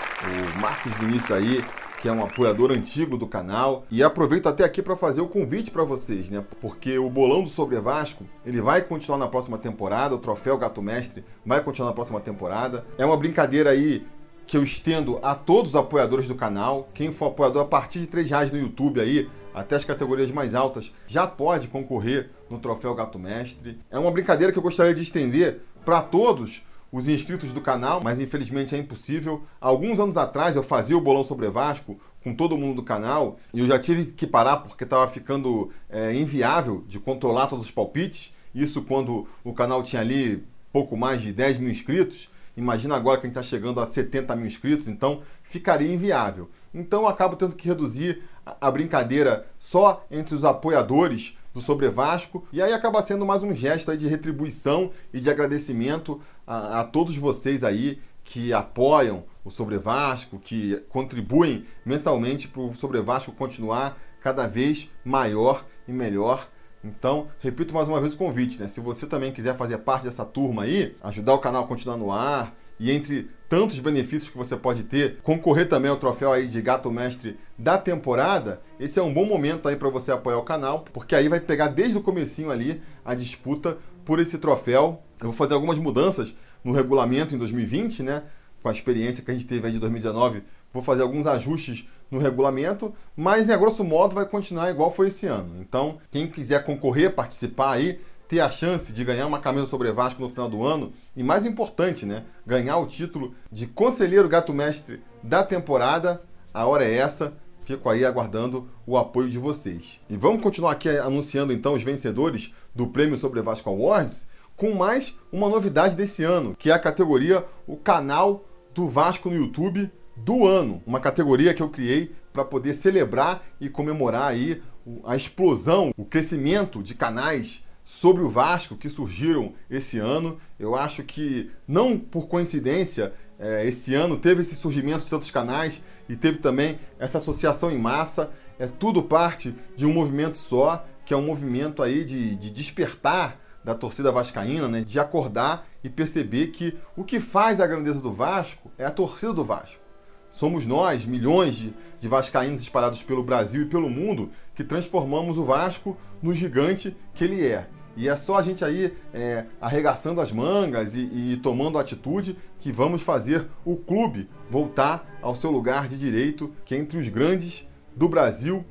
O 0.54 0.60
Marcos 0.60 0.92
Vinícius 0.94 1.32
aí, 1.32 1.64
que 2.00 2.08
é 2.08 2.12
um 2.12 2.24
apoiador 2.24 2.70
antigo 2.70 3.18
do 3.18 3.26
canal. 3.26 3.84
E 3.90 4.02
aproveito 4.02 4.48
até 4.48 4.64
aqui 4.64 4.80
para 4.80 4.96
fazer 4.96 5.20
o 5.20 5.26
convite 5.26 5.70
para 5.70 5.84
vocês, 5.84 6.30
né? 6.30 6.42
Porque 6.60 6.96
o 6.98 7.10
bolão 7.10 7.42
do 7.42 7.48
Sobre 7.48 7.78
Vasco, 7.80 8.24
ele 8.46 8.60
vai 8.60 8.80
continuar 8.80 9.18
na 9.18 9.26
próxima 9.26 9.58
temporada, 9.58 10.14
o 10.14 10.18
troféu 10.18 10.56
Gato 10.56 10.80
Mestre 10.80 11.24
vai 11.44 11.60
continuar 11.60 11.90
na 11.90 11.94
próxima 11.94 12.20
temporada. 12.20 12.86
É 12.96 13.04
uma 13.04 13.16
brincadeira 13.16 13.70
aí 13.70 14.06
que 14.46 14.56
eu 14.56 14.62
estendo 14.62 15.18
a 15.22 15.34
todos 15.34 15.70
os 15.70 15.76
apoiadores 15.76 16.26
do 16.26 16.34
canal. 16.34 16.88
Quem 16.94 17.12
for 17.12 17.26
apoiador 17.26 17.62
a 17.62 17.66
partir 17.66 18.00
de 18.00 18.06
3 18.06 18.30
reais 18.30 18.50
no 18.50 18.58
YouTube 18.58 19.00
aí, 19.00 19.28
até 19.54 19.76
as 19.76 19.84
categorias 19.84 20.30
mais 20.30 20.54
altas, 20.54 20.92
já 21.06 21.26
pode 21.26 21.68
concorrer 21.68 22.30
no 22.48 22.58
troféu 22.58 22.94
Gato 22.94 23.18
Mestre. 23.18 23.78
É 23.90 23.98
uma 23.98 24.10
brincadeira 24.10 24.52
que 24.52 24.58
eu 24.58 24.62
gostaria 24.62 24.94
de 24.94 25.02
estender 25.02 25.60
para 25.84 26.02
todos 26.02 26.62
os 26.92 27.08
inscritos 27.08 27.52
do 27.52 27.60
canal, 27.60 28.00
mas 28.04 28.20
infelizmente 28.20 28.74
é 28.74 28.78
impossível. 28.78 29.42
Alguns 29.60 29.98
anos 29.98 30.16
atrás 30.16 30.56
eu 30.56 30.62
fazia 30.62 30.96
o 30.96 31.00
bolão 31.00 31.24
sobre 31.24 31.48
Vasco 31.48 31.98
com 32.22 32.34
todo 32.34 32.58
mundo 32.58 32.76
do 32.76 32.82
canal 32.82 33.38
e 33.52 33.60
eu 33.60 33.66
já 33.66 33.78
tive 33.78 34.04
que 34.04 34.26
parar 34.26 34.58
porque 34.58 34.84
estava 34.84 35.08
ficando 35.08 35.70
é, 35.88 36.14
inviável 36.14 36.84
de 36.86 37.00
controlar 37.00 37.46
todos 37.46 37.64
os 37.64 37.70
palpites. 37.70 38.34
Isso 38.54 38.82
quando 38.82 39.26
o 39.42 39.54
canal 39.54 39.82
tinha 39.82 40.02
ali 40.02 40.44
pouco 40.70 40.96
mais 40.96 41.22
de 41.22 41.32
10 41.32 41.58
mil 41.58 41.70
inscritos. 41.70 42.30
Imagina 42.54 42.94
agora 42.94 43.18
que 43.18 43.26
a 43.26 43.28
gente 43.28 43.38
está 43.38 43.48
chegando 43.48 43.80
a 43.80 43.86
70 43.86 44.36
mil 44.36 44.46
inscritos, 44.46 44.86
então 44.86 45.22
ficaria 45.42 45.90
inviável. 45.90 46.50
Então 46.74 47.02
eu 47.02 47.08
acabo 47.08 47.34
tendo 47.34 47.56
que 47.56 47.66
reduzir 47.66 48.22
a 48.44 48.70
brincadeira 48.70 49.46
só 49.58 50.04
entre 50.10 50.34
os 50.34 50.44
apoiadores 50.44 51.36
do 51.52 51.60
Sobre 51.60 51.88
Vasco. 51.88 52.46
E 52.52 52.62
aí 52.62 52.72
acaba 52.72 53.02
sendo 53.02 53.26
mais 53.26 53.42
um 53.42 53.54
gesto 53.54 53.96
de 53.96 54.08
retribuição 54.08 54.90
e 55.12 55.20
de 55.20 55.30
agradecimento 55.30 56.20
a, 56.46 56.80
a 56.80 56.84
todos 56.84 57.16
vocês 57.16 57.62
aí 57.62 58.00
que 58.24 58.52
apoiam 58.52 59.24
o 59.44 59.50
Sobre 59.50 59.78
Vasco, 59.78 60.38
que 60.38 60.76
contribuem 60.88 61.66
mensalmente 61.84 62.48
para 62.48 62.62
o 62.62 62.74
Sobre 62.76 63.00
Vasco 63.00 63.32
continuar 63.32 63.98
cada 64.20 64.46
vez 64.46 64.90
maior 65.04 65.64
e 65.86 65.92
melhor. 65.92 66.48
Então, 66.84 67.28
repito 67.38 67.74
mais 67.74 67.86
uma 67.86 68.00
vez 68.00 68.14
o 68.14 68.16
convite, 68.16 68.60
né? 68.60 68.66
Se 68.66 68.80
você 68.80 69.06
também 69.06 69.32
quiser 69.32 69.56
fazer 69.56 69.78
parte 69.78 70.04
dessa 70.04 70.24
turma 70.24 70.62
aí, 70.62 70.96
ajudar 71.02 71.34
o 71.34 71.38
canal 71.38 71.64
a 71.64 71.66
continuar 71.66 71.96
no 71.96 72.10
ar 72.10 72.54
e 72.78 72.90
entre 72.90 73.30
tantos 73.52 73.78
benefícios 73.80 74.30
que 74.30 74.38
você 74.38 74.56
pode 74.56 74.84
ter, 74.84 75.18
concorrer 75.22 75.68
também 75.68 75.90
ao 75.90 75.98
troféu 75.98 76.32
aí 76.32 76.46
de 76.46 76.62
gato 76.62 76.90
mestre 76.90 77.38
da 77.58 77.76
temporada, 77.76 78.62
esse 78.80 78.98
é 78.98 79.02
um 79.02 79.12
bom 79.12 79.26
momento 79.26 79.68
aí 79.68 79.76
para 79.76 79.90
você 79.90 80.10
apoiar 80.10 80.38
o 80.38 80.42
canal, 80.42 80.86
porque 80.90 81.14
aí 81.14 81.28
vai 81.28 81.38
pegar 81.38 81.68
desde 81.68 81.98
o 81.98 82.00
comecinho 82.00 82.50
ali 82.50 82.80
a 83.04 83.14
disputa 83.14 83.76
por 84.06 84.18
esse 84.18 84.38
troféu. 84.38 85.02
Eu 85.20 85.26
vou 85.26 85.32
fazer 85.34 85.52
algumas 85.52 85.76
mudanças 85.76 86.34
no 86.64 86.72
regulamento 86.72 87.34
em 87.34 87.38
2020, 87.38 88.02
né? 88.02 88.22
Com 88.62 88.70
a 88.70 88.72
experiência 88.72 89.22
que 89.22 89.30
a 89.30 89.34
gente 89.34 89.46
teve 89.46 89.66
aí 89.66 89.72
de 89.74 89.78
2019, 89.78 90.44
vou 90.72 90.82
fazer 90.82 91.02
alguns 91.02 91.26
ajustes 91.26 91.86
no 92.10 92.18
regulamento, 92.18 92.94
mas 93.14 93.50
a 93.50 93.56
grosso 93.58 93.84
modo 93.84 94.14
vai 94.14 94.24
continuar 94.24 94.70
igual 94.70 94.90
foi 94.90 95.08
esse 95.08 95.26
ano. 95.26 95.60
Então, 95.60 95.98
quem 96.10 96.26
quiser 96.26 96.64
concorrer, 96.64 97.14
participar 97.14 97.72
aí, 97.72 98.00
ter 98.32 98.40
a 98.40 98.48
chance 98.48 98.94
de 98.94 99.04
ganhar 99.04 99.26
uma 99.26 99.40
camisa 99.40 99.66
sobre 99.66 99.92
Vasco 99.92 100.22
no 100.22 100.30
final 100.30 100.48
do 100.48 100.64
ano 100.64 100.94
e 101.14 101.22
mais 101.22 101.44
importante, 101.44 102.06
né, 102.06 102.24
ganhar 102.46 102.78
o 102.78 102.86
título 102.86 103.34
de 103.50 103.66
conselheiro 103.66 104.26
gato 104.26 104.54
mestre 104.54 105.02
da 105.22 105.44
temporada. 105.44 106.22
A 106.54 106.64
hora 106.64 106.82
é 106.82 106.96
essa. 106.96 107.34
Fico 107.60 107.90
aí 107.90 108.06
aguardando 108.06 108.70
o 108.86 108.96
apoio 108.96 109.28
de 109.28 109.38
vocês. 109.38 110.00
E 110.08 110.16
vamos 110.16 110.42
continuar 110.42 110.72
aqui 110.72 110.88
anunciando 110.88 111.52
então 111.52 111.74
os 111.74 111.82
vencedores 111.82 112.54
do 112.74 112.86
Prêmio 112.86 113.18
Sobre 113.18 113.42
Vasco 113.42 113.68
Awards 113.68 114.26
com 114.56 114.72
mais 114.72 115.14
uma 115.30 115.50
novidade 115.50 115.94
desse 115.94 116.24
ano, 116.24 116.56
que 116.58 116.70
é 116.70 116.72
a 116.72 116.78
categoria 116.78 117.44
o 117.66 117.76
canal 117.76 118.46
do 118.72 118.88
Vasco 118.88 119.28
no 119.28 119.36
YouTube 119.36 119.90
do 120.16 120.46
ano, 120.46 120.82
uma 120.86 121.00
categoria 121.00 121.52
que 121.52 121.62
eu 121.62 121.68
criei 121.68 122.12
para 122.32 122.46
poder 122.46 122.72
celebrar 122.72 123.42
e 123.60 123.68
comemorar 123.68 124.28
aí 124.28 124.62
a 125.04 125.14
explosão, 125.14 125.92
o 125.98 126.04
crescimento 126.06 126.82
de 126.82 126.94
canais 126.94 127.62
sobre 128.02 128.20
o 128.20 128.28
Vasco 128.28 128.74
que 128.74 128.88
surgiram 128.88 129.52
esse 129.70 129.96
ano. 129.96 130.36
Eu 130.58 130.74
acho 130.74 131.04
que, 131.04 131.52
não 131.68 131.96
por 131.96 132.26
coincidência, 132.26 133.12
é, 133.38 133.64
esse 133.64 133.94
ano 133.94 134.16
teve 134.16 134.40
esse 134.40 134.56
surgimento 134.56 135.04
de 135.04 135.10
tantos 135.10 135.30
canais 135.30 135.80
e 136.08 136.16
teve 136.16 136.38
também 136.38 136.80
essa 136.98 137.18
associação 137.18 137.70
em 137.70 137.78
massa. 137.78 138.32
É 138.58 138.66
tudo 138.66 139.04
parte 139.04 139.54
de 139.76 139.86
um 139.86 139.92
movimento 139.92 140.36
só, 140.36 140.84
que 141.04 141.14
é 141.14 141.16
um 141.16 141.24
movimento 141.24 141.80
aí 141.80 142.04
de, 142.04 142.34
de 142.34 142.50
despertar 142.50 143.38
da 143.62 143.72
torcida 143.72 144.10
vascaína, 144.10 144.66
né, 144.66 144.80
de 144.80 144.98
acordar 144.98 145.64
e 145.84 145.88
perceber 145.88 146.48
que 146.48 146.76
o 146.96 147.04
que 147.04 147.20
faz 147.20 147.60
a 147.60 147.68
grandeza 147.68 148.00
do 148.00 148.10
Vasco 148.10 148.68
é 148.76 148.84
a 148.84 148.90
torcida 148.90 149.32
do 149.32 149.44
Vasco. 149.44 149.80
Somos 150.28 150.66
nós, 150.66 151.06
milhões 151.06 151.54
de, 151.54 151.72
de 152.00 152.08
vascaínos 152.08 152.60
espalhados 152.60 153.00
pelo 153.00 153.22
Brasil 153.22 153.62
e 153.62 153.66
pelo 153.66 153.88
mundo, 153.88 154.32
que 154.56 154.64
transformamos 154.64 155.38
o 155.38 155.44
Vasco 155.44 155.96
no 156.20 156.34
gigante 156.34 156.96
que 157.14 157.22
ele 157.22 157.46
é. 157.46 157.68
E 157.96 158.08
é 158.08 158.16
só 158.16 158.36
a 158.36 158.42
gente 158.42 158.64
aí 158.64 158.92
é, 159.12 159.46
arregaçando 159.60 160.20
as 160.20 160.32
mangas 160.32 160.94
e, 160.94 161.00
e 161.00 161.40
tomando 161.42 161.78
atitude 161.78 162.36
que 162.58 162.72
vamos 162.72 163.02
fazer 163.02 163.46
o 163.64 163.76
clube 163.76 164.28
voltar 164.48 165.18
ao 165.20 165.34
seu 165.34 165.50
lugar 165.50 165.88
de 165.88 165.98
direito, 165.98 166.52
que 166.64 166.74
é 166.74 166.78
entre 166.78 166.98
os 166.98 167.08
grandes 167.08 167.68
do 167.94 168.08
Brasil 168.08 168.64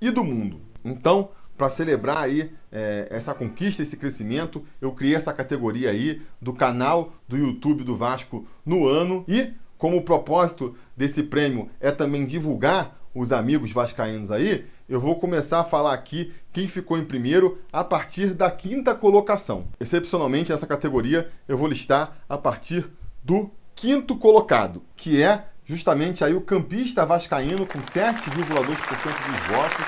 e 0.00 0.10
do 0.10 0.22
mundo. 0.22 0.60
Então, 0.84 1.30
para 1.56 1.68
celebrar 1.68 2.18
aí 2.18 2.52
é, 2.70 3.08
essa 3.10 3.34
conquista, 3.34 3.82
esse 3.82 3.96
crescimento, 3.96 4.64
eu 4.80 4.92
criei 4.92 5.16
essa 5.16 5.32
categoria 5.32 5.90
aí 5.90 6.22
do 6.40 6.52
canal 6.52 7.14
do 7.26 7.36
YouTube 7.36 7.82
do 7.82 7.96
Vasco 7.96 8.46
no 8.64 8.86
ano 8.86 9.24
e 9.26 9.52
como 9.76 9.96
o 9.96 10.02
propósito 10.02 10.76
desse 10.96 11.22
prêmio 11.22 11.68
é 11.80 11.90
também 11.90 12.24
divulgar 12.24 12.98
os 13.14 13.32
amigos 13.32 13.72
vascaínos 13.72 14.30
aí, 14.30 14.66
eu 14.88 15.00
vou 15.00 15.16
começar 15.16 15.60
a 15.60 15.64
falar 15.64 15.92
aqui 15.92 16.32
quem 16.52 16.66
ficou 16.66 16.96
em 16.96 17.04
primeiro 17.04 17.58
a 17.70 17.84
partir 17.84 18.32
da 18.32 18.50
quinta 18.50 18.94
colocação. 18.94 19.66
Excepcionalmente, 19.78 20.52
essa 20.52 20.66
categoria 20.66 21.28
eu 21.46 21.58
vou 21.58 21.68
listar 21.68 22.16
a 22.28 22.38
partir 22.38 22.90
do 23.22 23.50
quinto 23.74 24.16
colocado, 24.16 24.82
que 24.96 25.22
é 25.22 25.44
justamente 25.64 26.24
aí 26.24 26.34
o 26.34 26.40
campista 26.40 27.04
vascaíno 27.04 27.66
com 27.66 27.78
7,2% 27.78 28.32
dos 28.32 29.46
votos, 29.46 29.86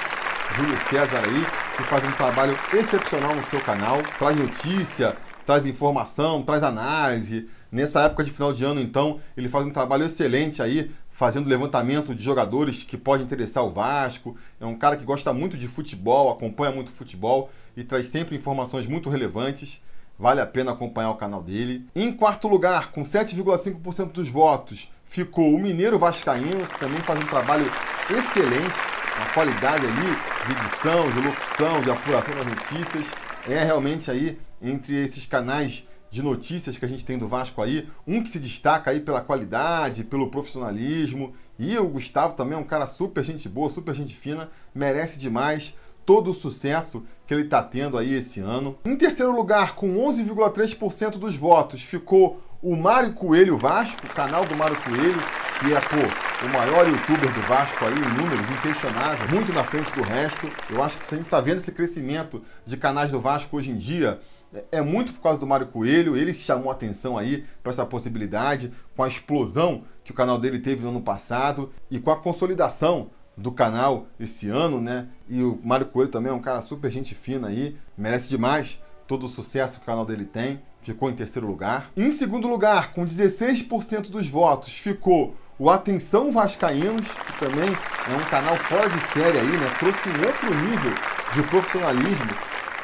Júlio 0.55 0.79
César 0.91 1.23
aí, 1.25 1.47
que 1.77 1.83
faz 1.85 2.05
um 2.05 2.13
trabalho 2.13 2.59
excepcional 2.75 3.35
no 3.35 3.43
seu 3.47 3.61
canal, 3.61 4.03
traz 4.19 4.37
notícia, 4.37 5.17
traz 5.47 5.65
informação, 5.65 6.43
traz 6.43 6.63
análise. 6.63 7.49
Nessa 7.71 8.03
época 8.03 8.25
de 8.25 8.31
final 8.31 8.53
de 8.53 8.65
ano, 8.65 8.81
então, 8.81 9.21
ele 9.37 9.49
faz 9.49 9.65
um 9.65 9.71
trabalho 9.71 10.05
excelente 10.05 10.61
aí, 10.63 10.91
fazendo 11.11 11.49
levantamento 11.49 12.15
de 12.15 12.23
jogadores 12.23 12.83
que 12.83 12.97
podem 12.97 13.25
interessar 13.25 13.65
o 13.65 13.71
Vasco. 13.71 14.37
É 14.61 14.67
um 14.67 14.77
cara 14.77 14.97
que 14.97 15.05
gosta 15.05 15.33
muito 15.33 15.57
de 15.57 15.69
futebol, 15.69 16.31
acompanha 16.31 16.73
muito 16.73 16.91
futebol 16.91 17.51
e 17.77 17.85
traz 17.85 18.09
sempre 18.09 18.37
informações 18.37 18.87
muito 18.87 19.09
relevantes. 19.09 19.81
Vale 20.19 20.41
a 20.41 20.47
pena 20.47 20.73
acompanhar 20.73 21.11
o 21.11 21.17
canal 21.17 21.43
dele. 21.43 21.87
Em 21.95 22.13
quarto 22.13 22.49
lugar, 22.49 22.91
com 22.91 23.03
7,5% 23.03 24.13
dos 24.13 24.29
votos, 24.29 24.91
ficou 25.05 25.55
o 25.55 25.59
Mineiro 25.59 25.99
Vascaíno, 25.99 26.67
que 26.67 26.79
também 26.79 27.01
faz 27.01 27.19
um 27.21 27.27
trabalho 27.27 27.71
excelente 28.11 29.01
a 29.21 29.33
qualidade 29.33 29.87
ali 29.87 30.17
de 30.47 30.53
edição, 30.53 31.11
de 31.11 31.21
locução, 31.21 31.83
de 31.83 31.91
apuração 31.91 32.35
das 32.35 32.47
notícias. 32.47 33.07
É 33.49 33.63
realmente 33.63 34.11
aí 34.11 34.39
entre 34.61 35.03
esses 35.03 35.27
canais 35.27 35.85
de 36.11 36.23
notícias 36.23 36.77
que 36.77 36.85
a 36.85 36.89
gente 36.89 37.05
tem 37.05 37.17
do 37.17 37.29
Vasco 37.29 37.63
aí, 37.63 37.89
um 38.07 38.23
que 38.23 38.29
se 38.29 38.41
destaca 38.41 38.91
aí 38.91 39.01
pela 39.01 39.21
qualidade, 39.21 40.05
pelo 40.05 40.29
profissionalismo. 40.29 41.33
E 41.59 41.79
o 41.79 41.89
Gustavo 41.89 42.35
também 42.35 42.59
é 42.59 42.61
um 42.61 42.65
cara 42.65 42.87
super 42.87 43.23
gente 43.23 43.49
boa, 43.49 43.71
super 43.71 43.95
gente 43.95 44.15
fina, 44.15 44.51
merece 44.75 45.19
demais 45.19 45.73
todo 46.05 46.31
o 46.31 46.35
sucesso 46.35 47.05
que 47.27 47.33
ele 47.33 47.45
está 47.45 47.63
tendo 47.63 47.97
aí 47.97 48.15
esse 48.15 48.41
ano. 48.41 48.77
Em 48.85 48.97
terceiro 48.97 49.35
lugar, 49.35 49.77
com 49.77 49.95
11,3% 49.95 51.19
dos 51.19 51.37
votos, 51.37 51.83
ficou 51.83 52.43
o 52.61 52.77
Mário 52.77 53.13
Coelho 53.13 53.57
Vasco, 53.57 54.07
canal 54.09 54.45
do 54.45 54.57
Mário 54.57 54.77
Coelho, 54.83 55.21
que 55.61 55.73
é, 55.73 55.81
pô, 55.81 56.47
o 56.47 56.49
maior 56.49 56.89
youtuber 56.89 57.33
do 57.33 57.41
Vasco 57.43 57.85
aí, 57.85 57.95
em 57.95 58.23
números, 58.23 58.51
inquestionável, 58.51 59.29
muito 59.31 59.53
na 59.53 59.63
frente 59.63 59.93
do 59.95 60.03
resto. 60.03 60.51
Eu 60.69 60.83
acho 60.83 60.99
que 60.99 61.07
se 61.07 61.15
a 61.15 61.17
gente 61.17 61.27
está 61.27 61.41
vendo 61.41 61.59
esse 61.59 61.71
crescimento 61.71 62.43
de 62.67 62.77
canais 62.77 63.11
do 63.11 63.21
Vasco 63.21 63.57
hoje 63.57 63.71
em 63.71 63.77
dia, 63.77 64.21
é, 64.55 64.65
é 64.73 64.83
muito 64.83 65.13
por 65.13 65.21
causa 65.21 65.39
do 65.39 65.47
Mário 65.47 65.67
Coelho, 65.67 66.17
ele 66.17 66.33
que 66.33 66.43
chamou 66.43 66.71
atenção 66.71 67.17
aí 67.17 67.45
para 67.63 67.71
essa 67.71 67.87
possibilidade, 67.87 68.73
com 68.97 69.03
a 69.03 69.09
explosão 69.09 69.85
que 70.05 70.11
o 70.11 70.15
canal 70.15 70.39
dele 70.39 70.59
teve 70.59 70.83
no 70.83 70.91
ano 70.91 71.01
passado 71.01 71.73
e 71.91 71.99
com 71.99 72.11
a 72.11 72.17
consolidação 72.17 73.11
do 73.37 73.53
canal 73.53 74.07
esse 74.19 74.49
ano, 74.49 74.81
né? 74.81 75.09
E 75.29 75.43
o 75.43 75.59
Mário 75.63 75.87
Coelho 75.87 76.11
também 76.11 76.31
é 76.31 76.35
um 76.35 76.41
cara 76.41 76.61
super 76.61 76.91
gente 76.91 77.15
fina 77.15 77.49
aí, 77.49 77.77
merece 77.97 78.29
demais 78.29 78.79
todo 79.07 79.27
o 79.27 79.29
sucesso 79.29 79.79
que 79.79 79.83
o 79.83 79.87
canal 79.87 80.05
dele 80.05 80.25
tem. 80.25 80.61
Ficou 80.81 81.11
em 81.11 81.15
terceiro 81.15 81.47
lugar. 81.47 81.91
Em 81.97 82.11
segundo 82.11 82.49
lugar, 82.49 82.95
com 82.95 83.05
16% 83.05 84.09
dos 84.09 84.29
votos, 84.29 84.73
ficou 84.73 85.35
o 85.59 85.69
Atenção 85.69 86.33
Vascaínos, 86.33 87.07
que 87.07 87.39
também 87.39 87.69
é 87.69 88.17
um 88.17 88.31
canal 88.31 88.57
fora 88.57 88.89
de 88.89 89.01
série 89.09 89.39
aí, 89.39 89.57
né? 89.59 89.77
Trouxe 89.79 90.09
um 90.09 90.27
outro 90.27 90.55
nível 90.55 90.93
de 91.35 91.43
profissionalismo 91.43 92.31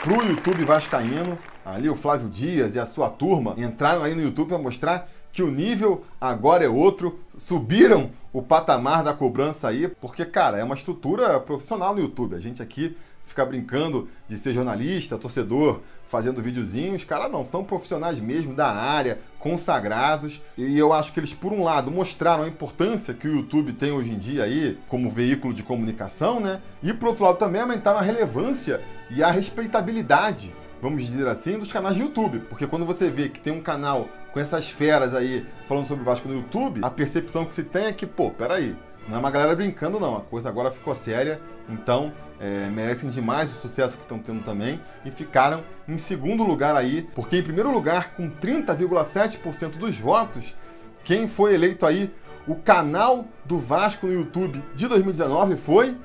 pro 0.03 0.23
YouTube 0.23 0.65
Vascaíno. 0.65 1.39
Ali 1.67 1.89
o 1.89 1.97
Flávio 1.97 2.29
Dias 2.29 2.77
e 2.77 2.79
a 2.79 2.87
sua 2.87 3.11
turma 3.11 3.53
entraram 3.59 4.05
aí 4.05 4.15
no 4.15 4.23
YouTube 4.23 4.51
para 4.51 4.59
mostrar 4.59 5.11
que 5.33 5.43
o 5.43 5.51
nível 5.51 6.05
agora 6.21 6.65
é 6.65 6.69
outro, 6.69 7.19
subiram 7.37 8.11
o 8.33 8.41
patamar 8.41 9.03
da 9.03 9.13
cobrança 9.13 9.69
aí, 9.69 9.89
porque, 9.89 10.25
cara, 10.25 10.59
é 10.59 10.63
uma 10.63 10.77
estrutura 10.77 11.41
profissional 11.41 11.93
no 11.93 12.01
YouTube. 12.01 12.37
A 12.37 12.41
gente 12.41 12.63
aqui 12.63 12.97
ficar 13.27 13.45
brincando 13.47 14.09
de 14.29 14.39
ser 14.39 14.53
jornalista, 14.53 15.19
torcedor, 15.19 15.81
fazendo 16.07 16.41
videozinhos. 16.41 17.03
Cara, 17.03 17.29
não, 17.29 17.43
são 17.43 17.65
profissionais 17.65 18.21
mesmo 18.21 18.55
da 18.55 18.69
área, 18.69 19.19
consagrados. 19.41 20.41
E 20.57 20.79
eu 20.79 20.93
acho 20.93 21.13
que 21.13 21.19
eles, 21.19 21.35
por 21.35 21.53
um 21.53 21.65
lado, 21.65 21.91
mostraram 21.91 22.45
a 22.45 22.49
importância 22.49 23.13
que 23.13 23.27
o 23.27 23.35
YouTube 23.35 23.73
tem 23.73 23.91
hoje 23.91 24.13
em 24.13 24.19
dia 24.19 24.45
aí 24.45 24.79
como 24.89 25.11
veículo 25.11 25.53
de 25.53 25.65
comunicação, 25.65 26.39
né? 26.39 26.61
E 26.81 26.95
por 26.95 27.09
outro 27.09 27.25
lado 27.25 27.39
também 27.39 27.61
aumentaram 27.61 27.99
a 27.99 28.03
relevância 28.03 28.81
e 29.11 29.21
a 29.21 29.33
respeitabilidade, 29.33 30.55
vamos 30.87 31.05
dizer 31.05 31.27
assim, 31.27 31.59
dos 31.59 31.73
canais 31.73 31.97
de 31.97 32.03
YouTube. 32.03 32.39
Porque 32.49 32.65
quando 32.65 32.87
você 32.87 33.11
vê 33.11 33.29
que 33.29 33.41
tem 33.41 33.53
um 33.53 33.61
canal 33.61 34.09
com 34.33 34.39
essas 34.39 34.71
feras 34.71 35.17
aí 35.17 35.45
falando 35.67 35.85
sobre 35.85 36.03
o 36.03 36.05
Vasco 36.05 36.29
no 36.29 36.37
YouTube, 36.37 36.81
a 36.81 36.89
percepção 36.89 37.45
que 37.45 37.57
se 37.57 37.65
tem 37.65 37.87
é 37.87 37.93
que, 37.93 38.07
pô, 38.07 38.31
peraí, 38.31 38.77
não 39.09 39.17
é 39.17 39.19
uma 39.19 39.31
galera 39.31 39.57
brincando, 39.57 39.99
não. 39.99 40.17
A 40.17 40.21
coisa 40.21 40.49
agora 40.49 40.71
ficou 40.71 40.95
séria. 40.95 41.41
Então, 41.69 42.13
é, 42.39 42.69
merecem 42.69 43.11
demais 43.11 43.51
o 43.51 43.61
sucesso 43.61 43.97
que 43.97 44.05
estão 44.05 44.21
tendo 44.21 44.45
também. 44.45 44.81
E 45.05 45.11
ficaram 45.11 45.65
em 45.89 45.99
segundo 45.99 46.45
lugar 46.45 46.77
aí, 46.77 47.09
porque 47.17 47.37
em 47.37 47.43
primeiro 47.43 47.73
lugar, 47.73 48.15
com 48.15 48.31
30,7% 48.31 49.71
dos 49.71 49.99
votos, 49.99 50.55
quem 51.03 51.27
foi 51.27 51.55
eleito 51.55 51.85
aí 51.85 52.13
o 52.47 52.55
canal 52.55 53.27
do 53.45 53.59
Vasco 53.59 54.07
no 54.07 54.13
YouTube 54.13 54.63
de 54.73 54.87
2019 54.87 55.57
foi 55.57 55.97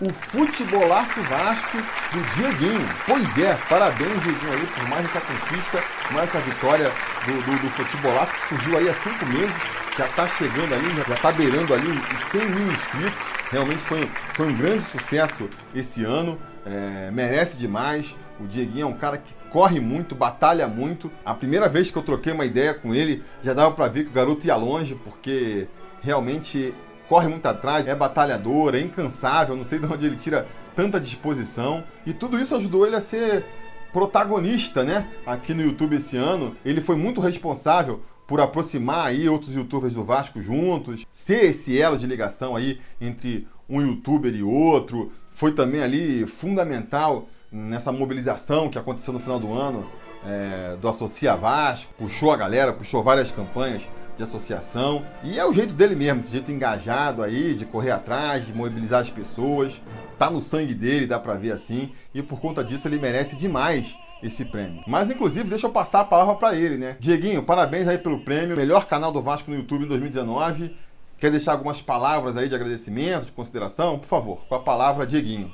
o 0.00 0.12
Futebolaço 0.12 1.20
Vasco 1.22 1.78
do 2.12 2.20
Dieguinho. 2.34 2.88
Pois 3.06 3.38
é, 3.38 3.54
parabéns, 3.68 4.22
Dieguinho, 4.22 4.52
aí, 4.52 4.66
por 4.66 4.88
mais 4.88 5.04
essa 5.04 5.20
conquista, 5.20 5.82
mais 6.10 6.28
essa 6.28 6.40
vitória 6.40 6.90
do, 7.26 7.32
do, 7.42 7.62
do 7.62 7.70
Futebolaço, 7.70 8.34
que 8.34 8.48
surgiu 8.48 8.78
aí 8.78 8.88
há 8.88 8.94
cinco 8.94 9.26
meses, 9.26 9.56
já 9.96 10.06
está 10.06 10.26
chegando 10.26 10.74
ali, 10.74 11.02
já 11.06 11.14
está 11.14 11.30
beirando 11.30 11.72
ali 11.72 11.88
os 11.88 12.24
100 12.32 12.50
mil 12.50 12.72
inscritos. 12.72 13.20
Realmente 13.50 13.82
foi, 13.82 14.10
foi 14.34 14.46
um 14.46 14.56
grande 14.56 14.82
sucesso 14.82 15.48
esse 15.74 16.04
ano, 16.04 16.40
é, 16.66 17.10
merece 17.12 17.56
demais. 17.56 18.16
O 18.40 18.48
Dieguinho 18.48 18.84
é 18.84 18.86
um 18.86 18.96
cara 18.96 19.16
que 19.16 19.32
corre 19.48 19.78
muito, 19.78 20.16
batalha 20.16 20.66
muito. 20.66 21.10
A 21.24 21.32
primeira 21.34 21.68
vez 21.68 21.88
que 21.88 21.96
eu 21.96 22.02
troquei 22.02 22.32
uma 22.32 22.44
ideia 22.44 22.74
com 22.74 22.92
ele, 22.92 23.22
já 23.42 23.54
dava 23.54 23.72
para 23.72 23.86
ver 23.86 24.04
que 24.04 24.10
o 24.10 24.12
garoto 24.12 24.44
ia 24.44 24.56
longe, 24.56 24.96
porque 24.96 25.68
realmente 26.02 26.74
corre 27.14 27.28
muito 27.28 27.46
atrás, 27.46 27.86
é 27.86 27.94
batalhador, 27.94 28.74
é 28.74 28.80
incansável, 28.80 29.54
não 29.54 29.64
sei 29.64 29.78
de 29.78 29.86
onde 29.86 30.04
ele 30.04 30.16
tira 30.16 30.48
tanta 30.74 30.98
disposição. 30.98 31.84
E 32.04 32.12
tudo 32.12 32.40
isso 32.40 32.56
ajudou 32.56 32.84
ele 32.84 32.96
a 32.96 33.00
ser 33.00 33.44
protagonista, 33.92 34.82
né? 34.82 35.06
Aqui 35.24 35.54
no 35.54 35.62
YouTube 35.62 35.94
esse 35.94 36.16
ano. 36.16 36.56
Ele 36.64 36.80
foi 36.80 36.96
muito 36.96 37.20
responsável 37.20 38.02
por 38.26 38.40
aproximar 38.40 39.06
aí 39.06 39.28
outros 39.28 39.54
youtubers 39.54 39.94
do 39.94 40.02
Vasco 40.02 40.42
juntos, 40.42 41.06
ser 41.12 41.44
esse 41.44 41.80
elo 41.80 41.96
de 41.96 42.04
ligação 42.04 42.56
aí 42.56 42.80
entre 43.00 43.46
um 43.70 43.80
youtuber 43.80 44.34
e 44.34 44.42
outro. 44.42 45.12
Foi 45.30 45.52
também 45.52 45.84
ali 45.84 46.26
fundamental 46.26 47.28
nessa 47.48 47.92
mobilização 47.92 48.68
que 48.68 48.76
aconteceu 48.76 49.12
no 49.12 49.20
final 49.20 49.38
do 49.38 49.52
ano 49.52 49.86
é, 50.26 50.76
do 50.80 50.88
Associa 50.88 51.36
Vasco, 51.36 51.94
puxou 51.96 52.32
a 52.32 52.36
galera, 52.36 52.72
puxou 52.72 53.04
várias 53.04 53.30
campanhas 53.30 53.86
de 54.16 54.22
associação. 54.22 55.04
E 55.22 55.38
é 55.38 55.44
o 55.44 55.52
jeito 55.52 55.74
dele 55.74 55.94
mesmo, 55.94 56.20
esse 56.20 56.30
jeito 56.30 56.52
engajado 56.52 57.22
aí, 57.22 57.54
de 57.54 57.66
correr 57.66 57.90
atrás, 57.90 58.46
de 58.46 58.52
mobilizar 58.52 59.00
as 59.00 59.10
pessoas. 59.10 59.80
Tá 60.18 60.30
no 60.30 60.40
sangue 60.40 60.74
dele, 60.74 61.06
dá 61.06 61.18
pra 61.18 61.34
ver 61.34 61.52
assim. 61.52 61.92
E 62.14 62.22
por 62.22 62.40
conta 62.40 62.62
disso 62.62 62.86
ele 62.88 62.98
merece 62.98 63.36
demais 63.36 63.96
esse 64.22 64.44
prêmio. 64.44 64.82
Mas 64.86 65.10
inclusive, 65.10 65.48
deixa 65.48 65.66
eu 65.66 65.70
passar 65.70 66.00
a 66.00 66.04
palavra 66.04 66.34
para 66.34 66.54
ele, 66.54 66.78
né? 66.78 66.96
Dieguinho, 66.98 67.42
parabéns 67.42 67.86
aí 67.88 67.98
pelo 67.98 68.24
prêmio, 68.24 68.56
melhor 68.56 68.86
canal 68.86 69.12
do 69.12 69.20
Vasco 69.20 69.50
no 69.50 69.56
YouTube 69.56 69.84
em 69.84 69.88
2019. 69.88 70.76
Quer 71.18 71.30
deixar 71.30 71.52
algumas 71.52 71.80
palavras 71.80 72.36
aí 72.36 72.48
de 72.48 72.54
agradecimento, 72.54 73.26
de 73.26 73.32
consideração? 73.32 73.98
Por 73.98 74.06
favor, 74.06 74.44
com 74.46 74.54
a 74.54 74.60
palavra, 74.60 75.06
Dieguinho. 75.06 75.52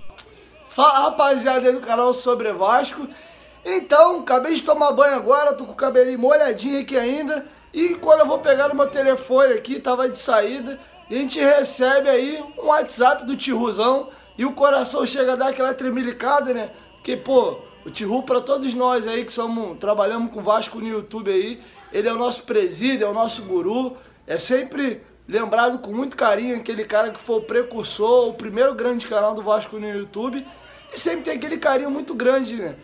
Fala 0.71 1.11
rapaziada 1.11 1.73
do 1.73 1.81
canal 1.81 2.15
Sobre 2.15 2.53
Vasco. 2.53 3.09
Então, 3.65 4.21
acabei 4.21 4.55
de 4.55 4.63
tomar 4.63 4.93
banho 4.93 5.17
agora, 5.17 5.53
tô 5.53 5.67
com 5.67 5.73
o 5.73 5.77
cabelinho 5.77 6.19
molhadinho 6.19 6.81
aqui 6.81 6.97
ainda. 6.97 7.47
E 7.73 7.95
quando 7.95 8.21
eu 8.21 8.27
vou 8.27 8.39
pegar 8.39 8.73
o 8.73 8.77
meu 8.77 8.89
telefone 8.89 9.55
aqui, 9.55 9.79
tava 9.81 10.09
de 10.09 10.19
saída, 10.19 10.79
a 11.09 11.15
gente 11.15 11.39
recebe 11.39 12.09
aí 12.09 12.45
um 12.59 12.67
WhatsApp 12.67 13.25
do 13.25 13.37
Tiruzão 13.37 14.09
e 14.37 14.45
o 14.45 14.53
coração 14.53 15.07
chega 15.07 15.33
a 15.33 15.37
dar 15.37 15.49
aquela 15.49 15.75
tremilicada, 15.75 16.53
né? 16.53 16.71
Porque, 16.97 17.17
pô, 17.17 17.59
O 17.85 17.91
Tihu, 17.91 18.23
para 18.23 18.41
todos 18.43 18.75
nós 18.75 19.07
aí 19.07 19.25
que 19.25 19.33
somos, 19.33 19.79
trabalhamos 19.79 20.33
com 20.33 20.43
Vasco 20.43 20.79
no 20.79 20.87
YouTube 20.87 21.31
aí, 21.31 21.63
ele 21.93 22.09
é 22.09 22.13
o 22.13 22.19
nosso 22.19 22.43
presídio, 22.43 23.07
é 23.07 23.11
o 23.11 23.15
nosso 23.15 23.43
guru. 23.43 23.97
É 24.27 24.37
sempre 24.37 25.03
lembrado 25.27 25.79
com 25.79 25.91
muito 25.91 26.17
carinho 26.17 26.57
aquele 26.57 26.85
cara 26.85 27.11
que 27.11 27.19
foi 27.19 27.37
o 27.37 27.43
precursor, 27.43 28.29
o 28.29 28.35
primeiro 28.35 28.75
grande 28.75 29.07
canal 29.07 29.35
do 29.35 29.43
Vasco 29.43 29.79
no 29.79 29.89
YouTube. 29.89 30.47
E 30.93 30.99
sempre 30.99 31.23
tem 31.23 31.37
aquele 31.37 31.57
carinho 31.57 31.91
muito 31.91 32.15
grande, 32.15 32.57
né? 32.57 32.77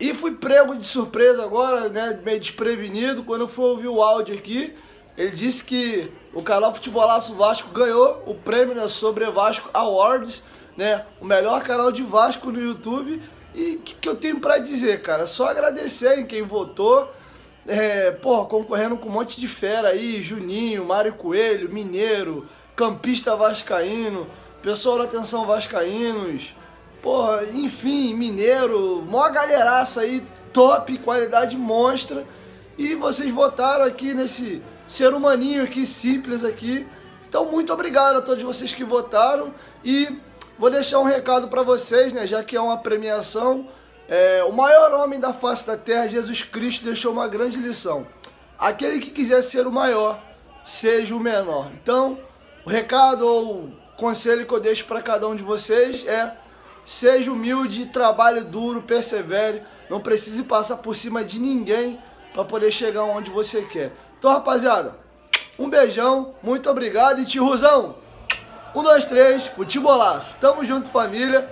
E 0.00 0.14
fui 0.14 0.32
prego 0.32 0.76
de 0.76 0.86
surpresa 0.86 1.42
agora, 1.42 1.88
né? 1.88 2.18
Meio 2.24 2.38
desprevenido, 2.38 3.24
quando 3.24 3.42
eu 3.42 3.48
fui 3.48 3.64
ouvir 3.64 3.88
o 3.88 4.02
áudio 4.02 4.36
aqui. 4.36 4.74
Ele 5.16 5.32
disse 5.32 5.64
que 5.64 6.12
o 6.32 6.40
canal 6.40 6.72
Futebolaço 6.72 7.34
Vasco 7.34 7.70
ganhou 7.70 8.22
o 8.24 8.34
prêmio 8.34 8.74
né, 8.76 8.86
sobre 8.86 9.28
Vasco 9.28 9.68
Awards, 9.74 10.44
né? 10.76 11.04
O 11.20 11.24
melhor 11.24 11.64
canal 11.64 11.90
de 11.90 12.02
Vasco 12.02 12.52
no 12.52 12.60
YouTube. 12.60 13.20
E 13.52 13.74
o 13.74 13.80
que, 13.80 13.94
que, 13.96 14.08
eu 14.08 14.14
tenho 14.14 14.38
para 14.38 14.58
dizer, 14.58 15.02
cara? 15.02 15.26
Só 15.26 15.46
agradecer 15.46 16.20
em 16.20 16.26
quem 16.26 16.42
votou. 16.42 17.12
É, 17.66 18.12
porra, 18.12 18.46
concorrendo 18.46 18.96
com 18.96 19.08
um 19.08 19.12
monte 19.12 19.40
de 19.40 19.48
fera 19.48 19.88
aí, 19.88 20.22
Juninho, 20.22 20.84
Mário 20.84 21.14
Coelho, 21.14 21.68
Mineiro, 21.68 22.46
Campista 22.76 23.34
Vascaíno, 23.34 24.28
Pessoal 24.62 24.98
da 24.98 25.04
Atenção 25.04 25.44
Vascaínos, 25.44 26.54
porra, 27.02 27.44
enfim, 27.44 28.14
Mineiro, 28.14 29.02
mó 29.02 29.28
galeraça 29.30 30.02
aí, 30.02 30.26
top, 30.52 30.98
qualidade 30.98 31.56
monstra. 31.56 32.26
E 32.76 32.94
vocês 32.94 33.30
votaram 33.30 33.84
aqui 33.84 34.14
nesse 34.14 34.62
ser 34.86 35.12
humaninho 35.12 35.64
aqui, 35.64 35.84
simples 35.86 36.44
aqui. 36.44 36.86
Então, 37.28 37.50
muito 37.50 37.72
obrigado 37.72 38.16
a 38.16 38.22
todos 38.22 38.42
vocês 38.42 38.72
que 38.72 38.84
votaram 38.84 39.52
e 39.84 40.18
vou 40.58 40.70
deixar 40.70 40.98
um 40.98 41.04
recado 41.04 41.48
para 41.48 41.62
vocês, 41.62 42.12
né, 42.12 42.26
já 42.26 42.42
que 42.42 42.56
é 42.56 42.60
uma 42.60 42.78
premiação. 42.78 43.68
É, 44.08 44.42
o 44.44 44.52
maior 44.52 44.94
homem 44.94 45.20
da 45.20 45.34
face 45.34 45.66
da 45.66 45.76
terra, 45.76 46.08
Jesus 46.08 46.42
Cristo, 46.42 46.84
deixou 46.84 47.12
uma 47.12 47.28
grande 47.28 47.58
lição. 47.58 48.06
Aquele 48.58 48.98
que 48.98 49.10
quiser 49.10 49.42
ser 49.42 49.66
o 49.66 49.72
maior, 49.72 50.22
seja 50.64 51.14
o 51.14 51.20
menor. 51.20 51.70
Então, 51.82 52.18
o 52.64 52.70
recado 52.70 53.26
ou 53.26 53.70
conselho 53.96 54.46
que 54.46 54.54
eu 54.54 54.60
deixo 54.60 54.86
para 54.86 55.02
cada 55.02 55.28
um 55.28 55.36
de 55.36 55.42
vocês 55.42 56.06
é: 56.06 56.34
seja 56.88 57.30
humilde, 57.30 57.84
trabalhe 57.84 58.40
duro, 58.40 58.82
persevere. 58.82 59.62
Não 59.90 60.00
precise 60.00 60.42
passar 60.42 60.78
por 60.78 60.96
cima 60.96 61.22
de 61.22 61.38
ninguém 61.38 62.02
para 62.32 62.44
poder 62.44 62.72
chegar 62.72 63.04
onde 63.04 63.30
você 63.30 63.62
quer. 63.62 63.92
Então, 64.18 64.30
rapaziada, 64.30 64.96
um 65.58 65.68
beijão, 65.68 66.34
muito 66.42 66.68
obrigado 66.70 67.20
e 67.20 67.26
tiozão. 67.26 67.96
Um, 68.74 68.82
dois, 68.82 69.04
três, 69.04 69.46
futebolaço. 69.48 70.38
Tamo 70.40 70.64
junto, 70.64 70.88
família. 70.88 71.46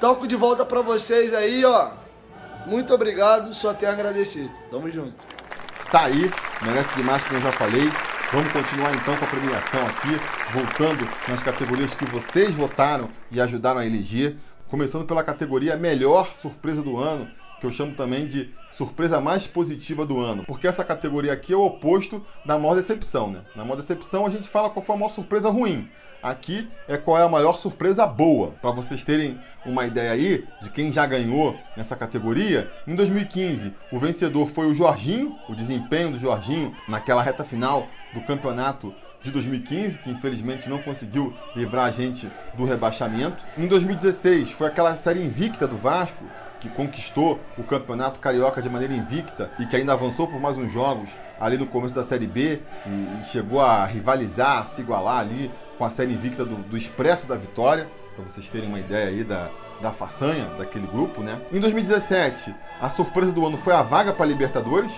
Toco 0.00 0.26
de 0.26 0.36
volta 0.36 0.64
pra 0.64 0.80
vocês 0.80 1.34
aí, 1.34 1.62
ó. 1.66 1.90
Muito 2.64 2.94
obrigado, 2.94 3.52
só 3.52 3.74
tenho 3.74 3.92
a 3.92 3.94
agradecer. 3.94 4.50
Tamo 4.70 4.90
junto. 4.90 5.14
Tá 5.90 6.04
aí, 6.04 6.30
merece 6.62 6.94
demais, 6.94 7.22
como 7.24 7.38
eu 7.38 7.42
já 7.42 7.52
falei. 7.52 7.92
Vamos 8.32 8.50
continuar 8.50 8.94
então 8.94 9.14
com 9.14 9.26
a 9.26 9.28
premiação 9.28 9.86
aqui, 9.86 10.18
voltando 10.54 11.06
nas 11.28 11.42
categorias 11.42 11.94
que 11.94 12.06
vocês 12.06 12.54
votaram 12.54 13.10
e 13.30 13.38
ajudaram 13.38 13.78
a 13.78 13.84
eleger. 13.84 14.36
Começando 14.72 15.04
pela 15.04 15.22
categoria 15.22 15.76
Melhor 15.76 16.26
Surpresa 16.26 16.82
do 16.82 16.96
Ano, 16.96 17.28
que 17.60 17.66
eu 17.66 17.70
chamo 17.70 17.94
também 17.94 18.24
de 18.24 18.54
surpresa 18.70 19.20
mais 19.20 19.46
positiva 19.46 20.06
do 20.06 20.18
ano. 20.18 20.44
Porque 20.46 20.66
essa 20.66 20.82
categoria 20.82 21.34
aqui 21.34 21.52
é 21.52 21.56
o 21.56 21.60
oposto 21.60 22.24
da 22.42 22.58
maior 22.58 22.74
decepção, 22.74 23.30
né? 23.30 23.42
Na 23.54 23.64
maior 23.64 23.76
decepção 23.76 24.24
a 24.24 24.30
gente 24.30 24.48
fala 24.48 24.70
qual 24.70 24.82
foi 24.82 24.96
a 24.96 24.98
maior 24.98 25.10
surpresa 25.10 25.50
ruim. 25.50 25.90
Aqui 26.22 26.70
é 26.88 26.96
qual 26.96 27.18
é 27.18 27.22
a 27.22 27.28
maior 27.28 27.52
surpresa 27.52 28.06
boa. 28.06 28.52
Para 28.62 28.70
vocês 28.70 29.04
terem 29.04 29.38
uma 29.66 29.84
ideia 29.84 30.10
aí 30.10 30.42
de 30.62 30.70
quem 30.70 30.90
já 30.90 31.04
ganhou 31.04 31.54
nessa 31.76 31.94
categoria, 31.94 32.72
em 32.86 32.94
2015 32.94 33.74
o 33.92 33.98
vencedor 33.98 34.46
foi 34.46 34.70
o 34.70 34.74
Jorginho, 34.74 35.36
o 35.50 35.54
desempenho 35.54 36.12
do 36.12 36.18
Jorginho 36.18 36.74
naquela 36.88 37.22
reta 37.22 37.44
final 37.44 37.88
do 38.14 38.22
campeonato 38.22 38.94
de 39.22 39.30
2015, 39.30 39.98
que 40.00 40.10
infelizmente 40.10 40.68
não 40.68 40.78
conseguiu 40.78 41.34
livrar 41.54 41.86
a 41.86 41.90
gente 41.90 42.30
do 42.54 42.64
rebaixamento. 42.64 43.44
Em 43.56 43.66
2016 43.66 44.50
foi 44.50 44.66
aquela 44.66 44.94
série 44.96 45.24
invicta 45.24 45.66
do 45.66 45.76
Vasco, 45.76 46.24
que 46.60 46.68
conquistou 46.68 47.40
o 47.58 47.64
campeonato 47.64 48.20
carioca 48.20 48.62
de 48.62 48.70
maneira 48.70 48.94
invicta 48.94 49.50
e 49.58 49.66
que 49.66 49.74
ainda 49.74 49.92
avançou 49.92 50.28
por 50.28 50.40
mais 50.40 50.56
uns 50.56 50.70
jogos 50.70 51.10
ali 51.40 51.58
no 51.58 51.66
começo 51.66 51.92
da 51.92 52.04
Série 52.04 52.26
B 52.26 52.60
e, 52.86 52.90
e 53.20 53.24
chegou 53.24 53.60
a 53.60 53.84
rivalizar, 53.84 54.58
a 54.58 54.64
se 54.64 54.80
igualar 54.80 55.18
ali 55.18 55.50
com 55.76 55.84
a 55.84 55.90
série 55.90 56.12
invicta 56.12 56.44
do, 56.44 56.56
do 56.56 56.76
Expresso 56.76 57.26
da 57.26 57.34
Vitória, 57.34 57.88
para 58.14 58.24
vocês 58.24 58.48
terem 58.48 58.68
uma 58.68 58.78
ideia 58.78 59.08
aí 59.08 59.24
da, 59.24 59.50
da 59.80 59.90
façanha 59.90 60.44
daquele 60.56 60.86
grupo, 60.86 61.22
né? 61.22 61.40
Em 61.52 61.58
2017, 61.58 62.54
a 62.80 62.88
surpresa 62.88 63.32
do 63.32 63.44
ano 63.44 63.58
foi 63.58 63.74
a 63.74 63.82
vaga 63.82 64.12
para 64.12 64.26
Libertadores, 64.26 64.92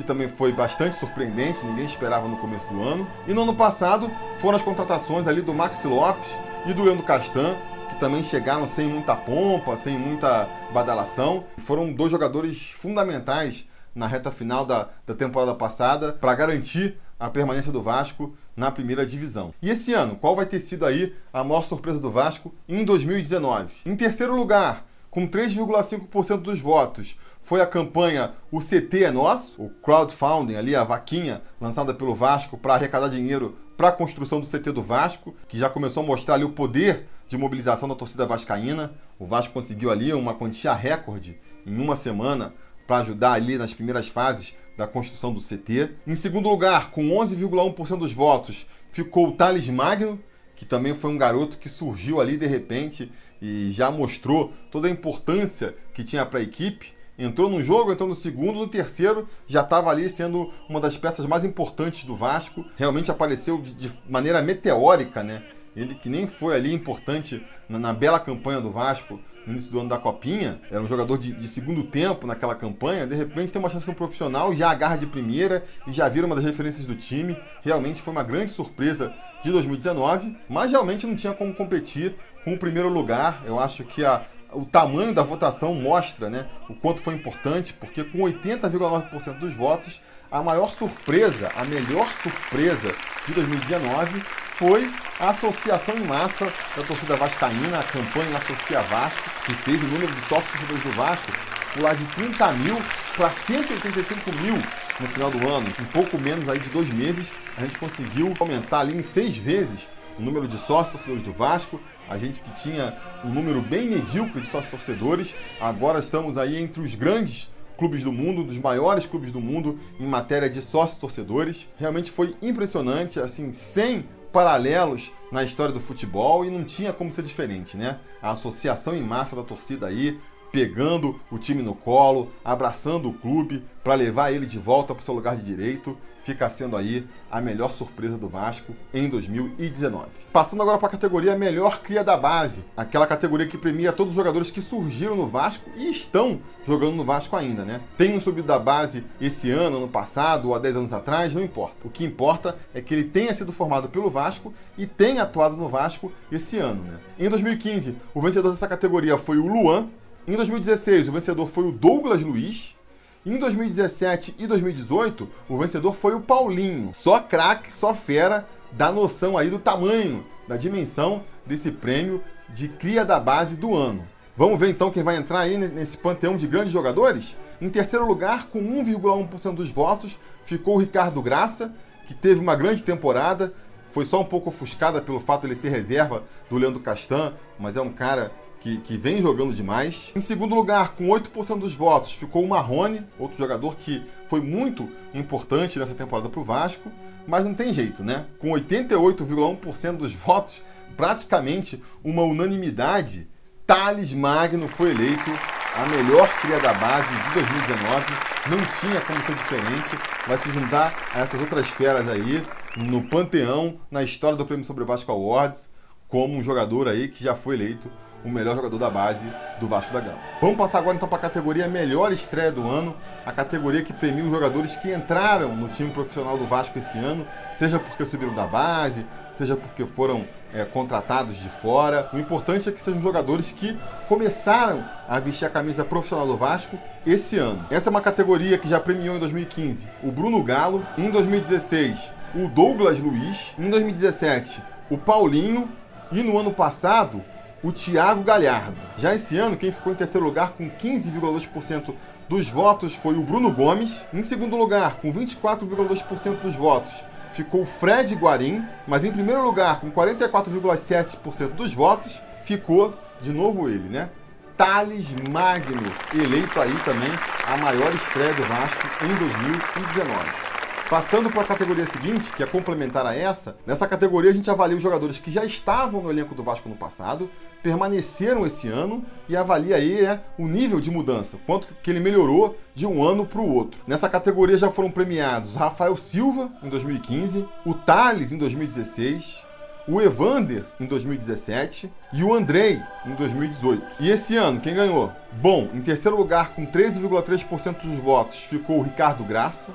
que 0.00 0.06
também 0.06 0.28
foi 0.28 0.52
bastante 0.52 0.96
surpreendente, 0.96 1.64
ninguém 1.64 1.84
esperava 1.84 2.26
no 2.26 2.36
começo 2.38 2.66
do 2.68 2.82
ano. 2.82 3.06
E 3.28 3.32
no 3.32 3.42
ano 3.42 3.54
passado 3.54 4.10
foram 4.38 4.56
as 4.56 4.62
contratações 4.62 5.28
ali 5.28 5.42
do 5.42 5.54
Maxi 5.54 5.86
Lopes 5.86 6.36
e 6.66 6.72
do 6.72 6.82
Leandro 6.82 7.04
Castan, 7.04 7.54
também 8.00 8.24
chegaram 8.24 8.66
sem 8.66 8.88
muita 8.88 9.14
pompa, 9.14 9.76
sem 9.76 9.98
muita 9.98 10.48
badalação. 10.72 11.44
Foram 11.58 11.92
dois 11.92 12.10
jogadores 12.10 12.70
fundamentais 12.70 13.66
na 13.94 14.06
reta 14.06 14.30
final 14.30 14.64
da, 14.64 14.88
da 15.06 15.14
temporada 15.14 15.54
passada 15.54 16.10
para 16.10 16.34
garantir 16.34 16.96
a 17.18 17.28
permanência 17.28 17.70
do 17.70 17.82
Vasco 17.82 18.34
na 18.56 18.70
primeira 18.70 19.04
divisão. 19.04 19.52
E 19.60 19.68
esse 19.68 19.92
ano, 19.92 20.16
qual 20.16 20.34
vai 20.34 20.46
ter 20.46 20.60
sido 20.60 20.86
aí 20.86 21.14
a 21.30 21.44
maior 21.44 21.60
surpresa 21.60 22.00
do 22.00 22.10
Vasco 22.10 22.54
em 22.66 22.82
2019? 22.86 23.82
Em 23.84 23.94
terceiro 23.94 24.34
lugar, 24.34 24.86
com 25.10 25.26
3,5% 25.26 26.38
dos 26.38 26.60
votos, 26.60 27.16
foi 27.42 27.60
a 27.60 27.66
campanha 27.66 28.32
O 28.50 28.60
CT 28.60 29.04
é 29.04 29.10
Nosso, 29.10 29.62
o 29.62 29.70
crowdfunding 29.70 30.54
ali, 30.54 30.74
a 30.76 30.84
vaquinha 30.84 31.42
lançada 31.60 31.92
pelo 31.92 32.14
Vasco 32.14 32.56
para 32.56 32.74
arrecadar 32.74 33.08
dinheiro 33.08 33.56
para 33.76 33.88
a 33.88 33.92
construção 33.92 34.40
do 34.40 34.46
CT 34.46 34.72
do 34.72 34.82
Vasco, 34.82 35.34
que 35.48 35.58
já 35.58 35.68
começou 35.70 36.02
a 36.02 36.06
mostrar 36.06 36.34
ali 36.34 36.44
o 36.44 36.52
poder 36.52 37.06
de 37.26 37.38
mobilização 37.38 37.88
da 37.88 37.94
torcida 37.94 38.26
vascaína. 38.26 38.92
O 39.18 39.24
Vasco 39.24 39.54
conseguiu 39.54 39.90
ali 39.90 40.12
uma 40.12 40.34
quantia 40.34 40.74
recorde 40.74 41.38
em 41.66 41.80
uma 41.80 41.96
semana 41.96 42.52
para 42.86 42.98
ajudar 42.98 43.32
ali 43.32 43.56
nas 43.56 43.72
primeiras 43.72 44.06
fases 44.06 44.54
da 44.76 44.86
construção 44.86 45.32
do 45.32 45.40
CT. 45.40 45.92
Em 46.06 46.14
segundo 46.14 46.48
lugar, 46.48 46.90
com 46.90 47.08
11,1% 47.08 47.98
dos 47.98 48.12
votos, 48.12 48.66
ficou 48.90 49.28
o 49.28 49.32
Thales 49.32 49.68
Magno, 49.68 50.20
que 50.54 50.66
também 50.66 50.94
foi 50.94 51.10
um 51.10 51.16
garoto 51.16 51.56
que 51.56 51.68
surgiu 51.68 52.20
ali 52.20 52.36
de 52.36 52.46
repente 52.46 53.10
e 53.40 53.70
já 53.70 53.90
mostrou 53.90 54.52
toda 54.70 54.88
a 54.88 54.90
importância 54.90 55.74
que 55.94 56.04
tinha 56.04 56.26
para 56.26 56.40
a 56.40 56.42
equipe. 56.42 56.92
Entrou 57.18 57.50
no 57.50 57.62
jogo, 57.62 57.92
entrou 57.92 58.08
no 58.08 58.14
segundo, 58.14 58.58
no 58.58 58.66
terceiro 58.66 59.28
já 59.46 59.60
estava 59.60 59.90
ali 59.90 60.08
sendo 60.08 60.50
uma 60.68 60.80
das 60.80 60.96
peças 60.96 61.26
mais 61.26 61.44
importantes 61.44 62.04
do 62.04 62.16
Vasco. 62.16 62.64
Realmente 62.76 63.10
apareceu 63.10 63.60
de, 63.60 63.74
de 63.74 63.92
maneira 64.08 64.40
meteórica, 64.40 65.22
né? 65.22 65.42
Ele 65.76 65.94
que 65.94 66.08
nem 66.08 66.26
foi 66.26 66.56
ali 66.56 66.72
importante 66.72 67.44
na, 67.68 67.78
na, 67.78 67.92
bela 67.92 68.18
campanha 68.18 68.60
do 68.60 68.70
Vasco 68.70 69.20
no 69.46 69.52
início 69.52 69.70
do 69.70 69.80
ano 69.80 69.88
da 69.88 69.98
Copinha, 69.98 70.60
era 70.70 70.82
um 70.82 70.86
jogador 70.86 71.16
de, 71.18 71.32
de, 71.32 71.48
segundo 71.48 71.82
tempo 71.82 72.26
naquela 72.26 72.54
campanha, 72.54 73.06
de 73.06 73.14
repente 73.14 73.52
tem 73.52 73.58
uma 73.58 73.70
chance 73.70 73.88
no 73.88 73.94
profissional, 73.94 74.54
já 74.54 74.70
agarra 74.70 74.96
de 74.96 75.06
primeira 75.06 75.64
e 75.86 75.92
já 75.92 76.08
vira 76.08 76.26
uma 76.26 76.36
das 76.36 76.44
referências 76.44 76.86
do 76.86 76.94
time. 76.94 77.36
Realmente 77.62 78.02
foi 78.02 78.12
uma 78.12 78.22
grande 78.22 78.50
surpresa 78.50 79.14
de 79.42 79.50
2019, 79.50 80.36
mas 80.48 80.72
realmente 80.72 81.06
não 81.06 81.16
tinha 81.16 81.32
como 81.32 81.54
competir 81.54 82.16
com 82.44 82.54
o 82.54 82.58
primeiro 82.58 82.88
lugar. 82.88 83.42
Eu 83.44 83.58
acho 83.58 83.84
que 83.84 84.04
a, 84.04 84.24
o 84.52 84.64
tamanho 84.64 85.14
da 85.14 85.22
votação 85.22 85.74
mostra 85.74 86.28
né, 86.28 86.46
o 86.68 86.74
quanto 86.74 87.02
foi 87.02 87.14
importante, 87.14 87.72
porque 87.72 88.04
com 88.04 88.18
80,9% 88.18 89.38
dos 89.38 89.54
votos, 89.54 90.00
a 90.30 90.42
maior 90.42 90.68
surpresa, 90.68 91.50
a 91.56 91.64
melhor 91.64 92.06
surpresa 92.22 92.94
de 93.26 93.34
2019 93.34 94.20
foi 94.20 94.92
a 95.18 95.30
associação 95.30 95.96
em 95.96 96.06
massa 96.06 96.52
da 96.76 96.82
torcida 96.82 97.16
vascaína, 97.16 97.80
a 97.80 97.84
campanha 97.84 98.36
Associa 98.36 98.82
Vasco, 98.82 99.22
que 99.44 99.54
fez 99.54 99.82
o 99.82 99.86
número 99.86 100.12
de 100.12 100.20
torcedores 100.22 100.82
do 100.82 100.90
Vasco 100.90 101.32
pular 101.74 101.94
de 101.94 102.04
30 102.06 102.52
mil 102.52 102.76
para 103.16 103.30
185 103.30 104.32
mil 104.32 104.54
no 104.98 105.06
final 105.06 105.30
do 105.30 105.48
ano. 105.48 105.66
Em 105.80 105.84
pouco 105.86 106.18
menos 106.18 106.48
aí 106.48 106.58
de 106.58 106.68
dois 106.70 106.90
meses, 106.90 107.30
a 107.56 107.62
gente 107.62 107.78
conseguiu 107.78 108.34
aumentar 108.38 108.80
ali 108.80 108.96
em 108.96 109.02
seis 109.02 109.36
vezes 109.36 109.88
o 110.20 110.22
número 110.22 110.46
de 110.46 110.58
sócios 110.58 110.92
torcedores 110.92 111.22
do 111.22 111.32
Vasco. 111.32 111.80
A 112.08 112.18
gente 112.18 112.40
que 112.40 112.50
tinha 112.62 112.96
um 113.24 113.30
número 113.30 113.62
bem 113.62 113.88
medíocre 113.88 114.42
de 114.42 114.48
sócios 114.48 114.70
torcedores, 114.70 115.34
agora 115.60 115.98
estamos 115.98 116.36
aí 116.36 116.56
entre 116.62 116.82
os 116.82 116.94
grandes 116.94 117.50
clubes 117.78 118.02
do 118.02 118.12
mundo, 118.12 118.44
dos 118.44 118.58
maiores 118.58 119.06
clubes 119.06 119.32
do 119.32 119.40
mundo 119.40 119.78
em 119.98 120.06
matéria 120.06 120.50
de 120.50 120.60
sócios 120.60 120.98
torcedores. 120.98 121.66
Realmente 121.78 122.10
foi 122.10 122.36
impressionante, 122.42 123.18
assim, 123.18 123.52
sem 123.54 124.04
paralelos 124.30 125.10
na 125.32 125.42
história 125.42 125.72
do 125.72 125.80
futebol 125.80 126.44
e 126.44 126.50
não 126.50 126.62
tinha 126.62 126.92
como 126.92 127.10
ser 127.10 127.22
diferente, 127.22 127.76
né? 127.76 127.98
A 128.20 128.32
associação 128.32 128.94
em 128.94 129.02
massa 129.02 129.34
da 129.34 129.42
torcida 129.42 129.86
aí, 129.86 130.20
pegando 130.52 131.18
o 131.30 131.38
time 131.38 131.62
no 131.62 131.74
colo, 131.74 132.30
abraçando 132.44 133.08
o 133.08 133.14
clube 133.14 133.64
para 133.82 133.94
levar 133.94 134.30
ele 134.30 134.44
de 134.44 134.58
volta 134.58 134.94
para 134.94 135.00
o 135.00 135.04
seu 135.04 135.14
lugar 135.14 135.36
de 135.36 135.44
direito. 135.44 135.96
Fica 136.24 136.48
sendo 136.50 136.76
aí 136.76 137.06
a 137.30 137.40
melhor 137.40 137.70
surpresa 137.70 138.16
do 138.16 138.28
Vasco 138.28 138.74
em 138.92 139.08
2019. 139.08 140.08
Passando 140.32 140.62
agora 140.62 140.78
para 140.78 140.88
a 140.88 140.90
categoria 140.90 141.36
melhor 141.36 141.80
cria 141.80 142.04
da 142.04 142.16
base, 142.16 142.64
aquela 142.76 143.06
categoria 143.06 143.46
que 143.46 143.58
premia 143.58 143.92
todos 143.92 144.12
os 144.12 144.16
jogadores 144.16 144.50
que 144.50 144.60
surgiram 144.60 145.16
no 145.16 145.26
Vasco 145.26 145.70
e 145.76 145.90
estão 145.90 146.40
jogando 146.64 146.94
no 146.94 147.04
Vasco 147.04 147.36
ainda, 147.36 147.64
né? 147.64 147.80
Tem 147.96 148.16
um 148.16 148.20
subido 148.20 148.46
da 148.46 148.58
base 148.58 149.04
esse 149.20 149.50
ano, 149.50 149.78
ano 149.78 149.88
passado 149.88 150.48
ou 150.48 150.54
há 150.54 150.58
10 150.58 150.76
anos 150.76 150.92
atrás, 150.92 151.34
não 151.34 151.42
importa. 151.42 151.76
O 151.84 151.90
que 151.90 152.04
importa 152.04 152.56
é 152.74 152.80
que 152.80 152.94
ele 152.94 153.04
tenha 153.04 153.32
sido 153.34 153.52
formado 153.52 153.88
pelo 153.88 154.10
Vasco 154.10 154.52
e 154.76 154.86
tenha 154.86 155.22
atuado 155.22 155.56
no 155.56 155.68
Vasco 155.68 156.12
esse 156.30 156.58
ano, 156.58 156.82
né? 156.84 156.98
Em 157.18 157.28
2015, 157.28 157.96
o 158.14 158.20
vencedor 158.20 158.50
dessa 158.50 158.68
categoria 158.68 159.16
foi 159.16 159.38
o 159.38 159.46
Luan. 159.46 159.88
Em 160.26 160.36
2016, 160.36 161.08
o 161.08 161.12
vencedor 161.12 161.46
foi 161.46 161.64
o 161.64 161.72
Douglas 161.72 162.22
Luiz. 162.22 162.76
Em 163.24 163.36
2017 163.36 164.34
e 164.38 164.46
2018, 164.46 165.28
o 165.46 165.58
vencedor 165.58 165.94
foi 165.94 166.14
o 166.14 166.22
Paulinho. 166.22 166.90
Só 166.94 167.20
craque, 167.20 167.70
só 167.70 167.92
fera, 167.92 168.48
dá 168.72 168.90
noção 168.90 169.36
aí 169.36 169.50
do 169.50 169.58
tamanho, 169.58 170.24
da 170.48 170.56
dimensão 170.56 171.22
desse 171.44 171.70
prêmio 171.70 172.24
de 172.48 172.66
cria 172.66 173.04
da 173.04 173.20
base 173.20 173.58
do 173.58 173.74
ano. 173.74 174.08
Vamos 174.34 174.58
ver 174.58 174.70
então 174.70 174.90
quem 174.90 175.02
vai 175.02 175.16
entrar 175.16 175.40
aí 175.40 175.58
nesse 175.58 175.98
panteão 175.98 176.34
de 176.34 176.46
grandes 176.46 176.72
jogadores? 176.72 177.36
Em 177.60 177.68
terceiro 177.68 178.06
lugar, 178.06 178.46
com 178.46 178.58
1,1% 178.58 179.54
dos 179.54 179.70
votos, 179.70 180.18
ficou 180.46 180.76
o 180.76 180.80
Ricardo 180.80 181.20
Graça, 181.20 181.74
que 182.08 182.14
teve 182.14 182.40
uma 182.40 182.56
grande 182.56 182.82
temporada, 182.82 183.52
foi 183.90 184.06
só 184.06 184.22
um 184.22 184.24
pouco 184.24 184.48
ofuscada 184.48 185.02
pelo 185.02 185.20
fato 185.20 185.42
de 185.42 185.48
ele 185.48 185.56
ser 185.56 185.68
reserva 185.68 186.24
do 186.48 186.56
Leandro 186.56 186.80
Castan, 186.80 187.34
mas 187.58 187.76
é 187.76 187.82
um 187.82 187.92
cara 187.92 188.32
que, 188.60 188.78
que 188.78 188.96
vem 188.96 189.20
jogando 189.20 189.52
demais. 189.52 190.12
Em 190.14 190.20
segundo 190.20 190.54
lugar, 190.54 190.94
com 190.94 191.08
8% 191.08 191.58
dos 191.58 191.74
votos, 191.74 192.12
ficou 192.12 192.44
o 192.44 192.48
Marrone, 192.48 193.04
outro 193.18 193.36
jogador 193.36 193.76
que 193.76 194.02
foi 194.28 194.40
muito 194.40 194.88
importante 195.14 195.78
nessa 195.78 195.94
temporada 195.94 196.28
para 196.28 196.40
o 196.40 196.44
Vasco, 196.44 196.90
mas 197.26 197.44
não 197.44 197.54
tem 197.54 197.72
jeito, 197.72 198.04
né? 198.04 198.26
Com 198.38 198.48
88,1% 198.50 199.96
dos 199.96 200.12
votos, 200.12 200.62
praticamente 200.96 201.82
uma 202.04 202.22
unanimidade, 202.22 203.28
Thales 203.66 204.12
Magno 204.12 204.68
foi 204.68 204.90
eleito 204.90 205.30
a 205.76 205.86
melhor 205.86 206.28
cria 206.40 206.58
da 206.58 206.74
base 206.74 207.08
de 207.08 207.34
2019. 207.34 208.04
Não 208.50 208.58
tinha 208.80 209.00
como 209.00 209.22
ser 209.22 209.34
diferente. 209.34 209.96
Vai 210.26 210.36
se 210.36 210.50
juntar 210.50 211.08
a 211.14 211.20
essas 211.20 211.40
outras 211.40 211.68
feras 211.68 212.08
aí 212.08 212.44
no 212.76 213.02
panteão, 213.02 213.78
na 213.90 214.02
história 214.02 214.36
do 214.36 214.44
Prêmio 214.44 214.64
Sobre 214.64 214.84
Vasco 214.84 215.12
Awards, 215.12 215.70
como 216.08 216.36
um 216.36 216.42
jogador 216.42 216.88
aí 216.88 217.06
que 217.08 217.22
já 217.22 217.36
foi 217.36 217.54
eleito 217.54 217.88
o 218.24 218.28
melhor 218.28 218.56
jogador 218.56 218.78
da 218.78 218.90
base 218.90 219.26
do 219.58 219.66
Vasco 219.66 219.92
da 219.92 220.00
Gama. 220.00 220.18
Vamos 220.40 220.56
passar 220.56 220.78
agora 220.78 220.96
então 220.96 221.08
para 221.08 221.18
a 221.18 221.20
categoria 221.20 221.68
melhor 221.68 222.12
estreia 222.12 222.52
do 222.52 222.68
ano, 222.68 222.96
a 223.24 223.32
categoria 223.32 223.82
que 223.82 223.92
premia 223.92 224.24
os 224.24 224.30
jogadores 224.30 224.76
que 224.76 224.92
entraram 224.92 225.54
no 225.54 225.68
time 225.68 225.90
profissional 225.90 226.36
do 226.36 226.44
Vasco 226.44 226.78
esse 226.78 226.98
ano, 226.98 227.26
seja 227.56 227.78
porque 227.78 228.04
subiram 228.04 228.34
da 228.34 228.46
base, 228.46 229.06
seja 229.32 229.56
porque 229.56 229.86
foram 229.86 230.26
é, 230.52 230.64
contratados 230.64 231.36
de 231.36 231.48
fora. 231.48 232.10
O 232.12 232.18
importante 232.18 232.68
é 232.68 232.72
que 232.72 232.82
sejam 232.82 233.00
jogadores 233.00 233.52
que 233.52 233.76
começaram 234.08 234.84
a 235.08 235.18
vestir 235.20 235.46
a 235.46 235.50
camisa 235.50 235.84
profissional 235.84 236.26
do 236.26 236.36
Vasco 236.36 236.78
esse 237.06 237.38
ano. 237.38 237.64
Essa 237.70 237.88
é 237.88 237.90
uma 237.90 238.00
categoria 238.00 238.58
que 238.58 238.68
já 238.68 238.80
premiou 238.80 239.16
em 239.16 239.18
2015 239.18 239.88
o 240.02 240.10
Bruno 240.10 240.42
Galo, 240.42 240.84
em 240.98 241.10
2016 241.10 242.12
o 242.34 242.48
Douglas 242.48 242.98
Luiz, 242.98 243.54
em 243.58 243.68
2017 243.68 244.62
o 244.88 244.98
Paulinho 244.98 245.68
e 246.12 246.22
no 246.22 246.36
ano 246.36 246.52
passado 246.52 247.22
o 247.62 247.72
Thiago 247.72 248.22
Galhardo. 248.22 248.76
Já 248.96 249.14
esse 249.14 249.36
ano, 249.36 249.56
quem 249.56 249.72
ficou 249.72 249.92
em 249.92 249.96
terceiro 249.96 250.26
lugar 250.26 250.50
com 250.50 250.70
15,2% 250.70 251.94
dos 252.28 252.48
votos 252.48 252.94
foi 252.94 253.16
o 253.16 253.22
Bruno 253.22 253.52
Gomes. 253.52 254.06
Em 254.12 254.22
segundo 254.22 254.56
lugar, 254.56 254.96
com 254.96 255.12
24,2% 255.12 256.40
dos 256.40 256.54
votos, 256.54 257.04
ficou 257.32 257.62
o 257.62 257.66
Fred 257.66 258.14
Guarim. 258.14 258.64
Mas 258.86 259.04
em 259.04 259.12
primeiro 259.12 259.42
lugar, 259.42 259.80
com 259.80 259.90
44,7% 259.90 261.48
dos 261.48 261.74
votos, 261.74 262.20
ficou 262.44 262.94
de 263.20 263.32
novo 263.32 263.68
ele, 263.68 263.88
né? 263.88 264.10
Thales 264.56 265.10
Magno, 265.12 265.90
eleito 266.14 266.60
aí 266.60 266.74
também 266.84 267.10
a 267.46 267.56
maior 267.56 267.94
estreia 267.94 268.34
do 268.34 268.42
Vasco 268.42 268.86
em 269.04 269.14
2019. 269.14 270.50
Passando 270.90 271.30
para 271.30 271.42
a 271.42 271.46
categoria 271.46 271.86
seguinte, 271.86 272.32
que 272.32 272.42
é 272.42 272.46
complementar 272.46 273.06
a 273.06 273.14
essa, 273.14 273.56
nessa 273.66 273.86
categoria 273.86 274.30
a 274.30 274.34
gente 274.34 274.50
avalia 274.50 274.76
os 274.76 274.82
jogadores 274.82 275.18
que 275.18 275.30
já 275.30 275.44
estavam 275.44 276.02
no 276.02 276.10
elenco 276.10 276.34
do 276.34 276.42
Vasco 276.42 276.68
no 276.68 276.74
passado, 276.74 277.30
permaneceram 277.62 278.46
esse 278.46 278.68
ano 278.68 279.04
e 279.28 279.36
avalia 279.36 279.76
aí 279.76 280.04
é, 280.04 280.20
o 280.38 280.46
nível 280.46 280.80
de 280.80 280.90
mudança, 280.90 281.36
quanto 281.46 281.68
que 281.82 281.90
ele 281.90 282.00
melhorou 282.00 282.58
de 282.74 282.86
um 282.86 283.02
ano 283.02 283.26
para 283.26 283.40
o 283.40 283.54
outro. 283.54 283.80
Nessa 283.86 284.08
categoria 284.08 284.56
já 284.56 284.70
foram 284.70 284.90
premiados 284.90 285.54
Rafael 285.54 285.96
Silva 285.96 286.50
em 286.62 286.68
2015, 286.68 287.46
o 287.64 287.74
Thales 287.74 288.32
em 288.32 288.38
2016, 288.38 289.44
o 289.88 290.00
Evander 290.00 290.64
em 290.78 290.86
2017 290.86 291.90
e 292.12 292.22
o 292.22 292.32
Andrei 292.32 292.80
em 293.04 293.14
2018. 293.14 293.84
E 293.98 294.10
esse 294.10 294.36
ano, 294.36 294.60
quem 294.60 294.74
ganhou? 294.74 295.12
Bom, 295.32 295.68
em 295.74 295.80
terceiro 295.80 296.16
lugar, 296.16 296.54
com 296.54 296.64
13,3% 296.66 297.82
dos 297.82 297.98
votos, 297.98 298.38
ficou 298.44 298.78
o 298.78 298.82
Ricardo 298.82 299.24
Graça. 299.24 299.72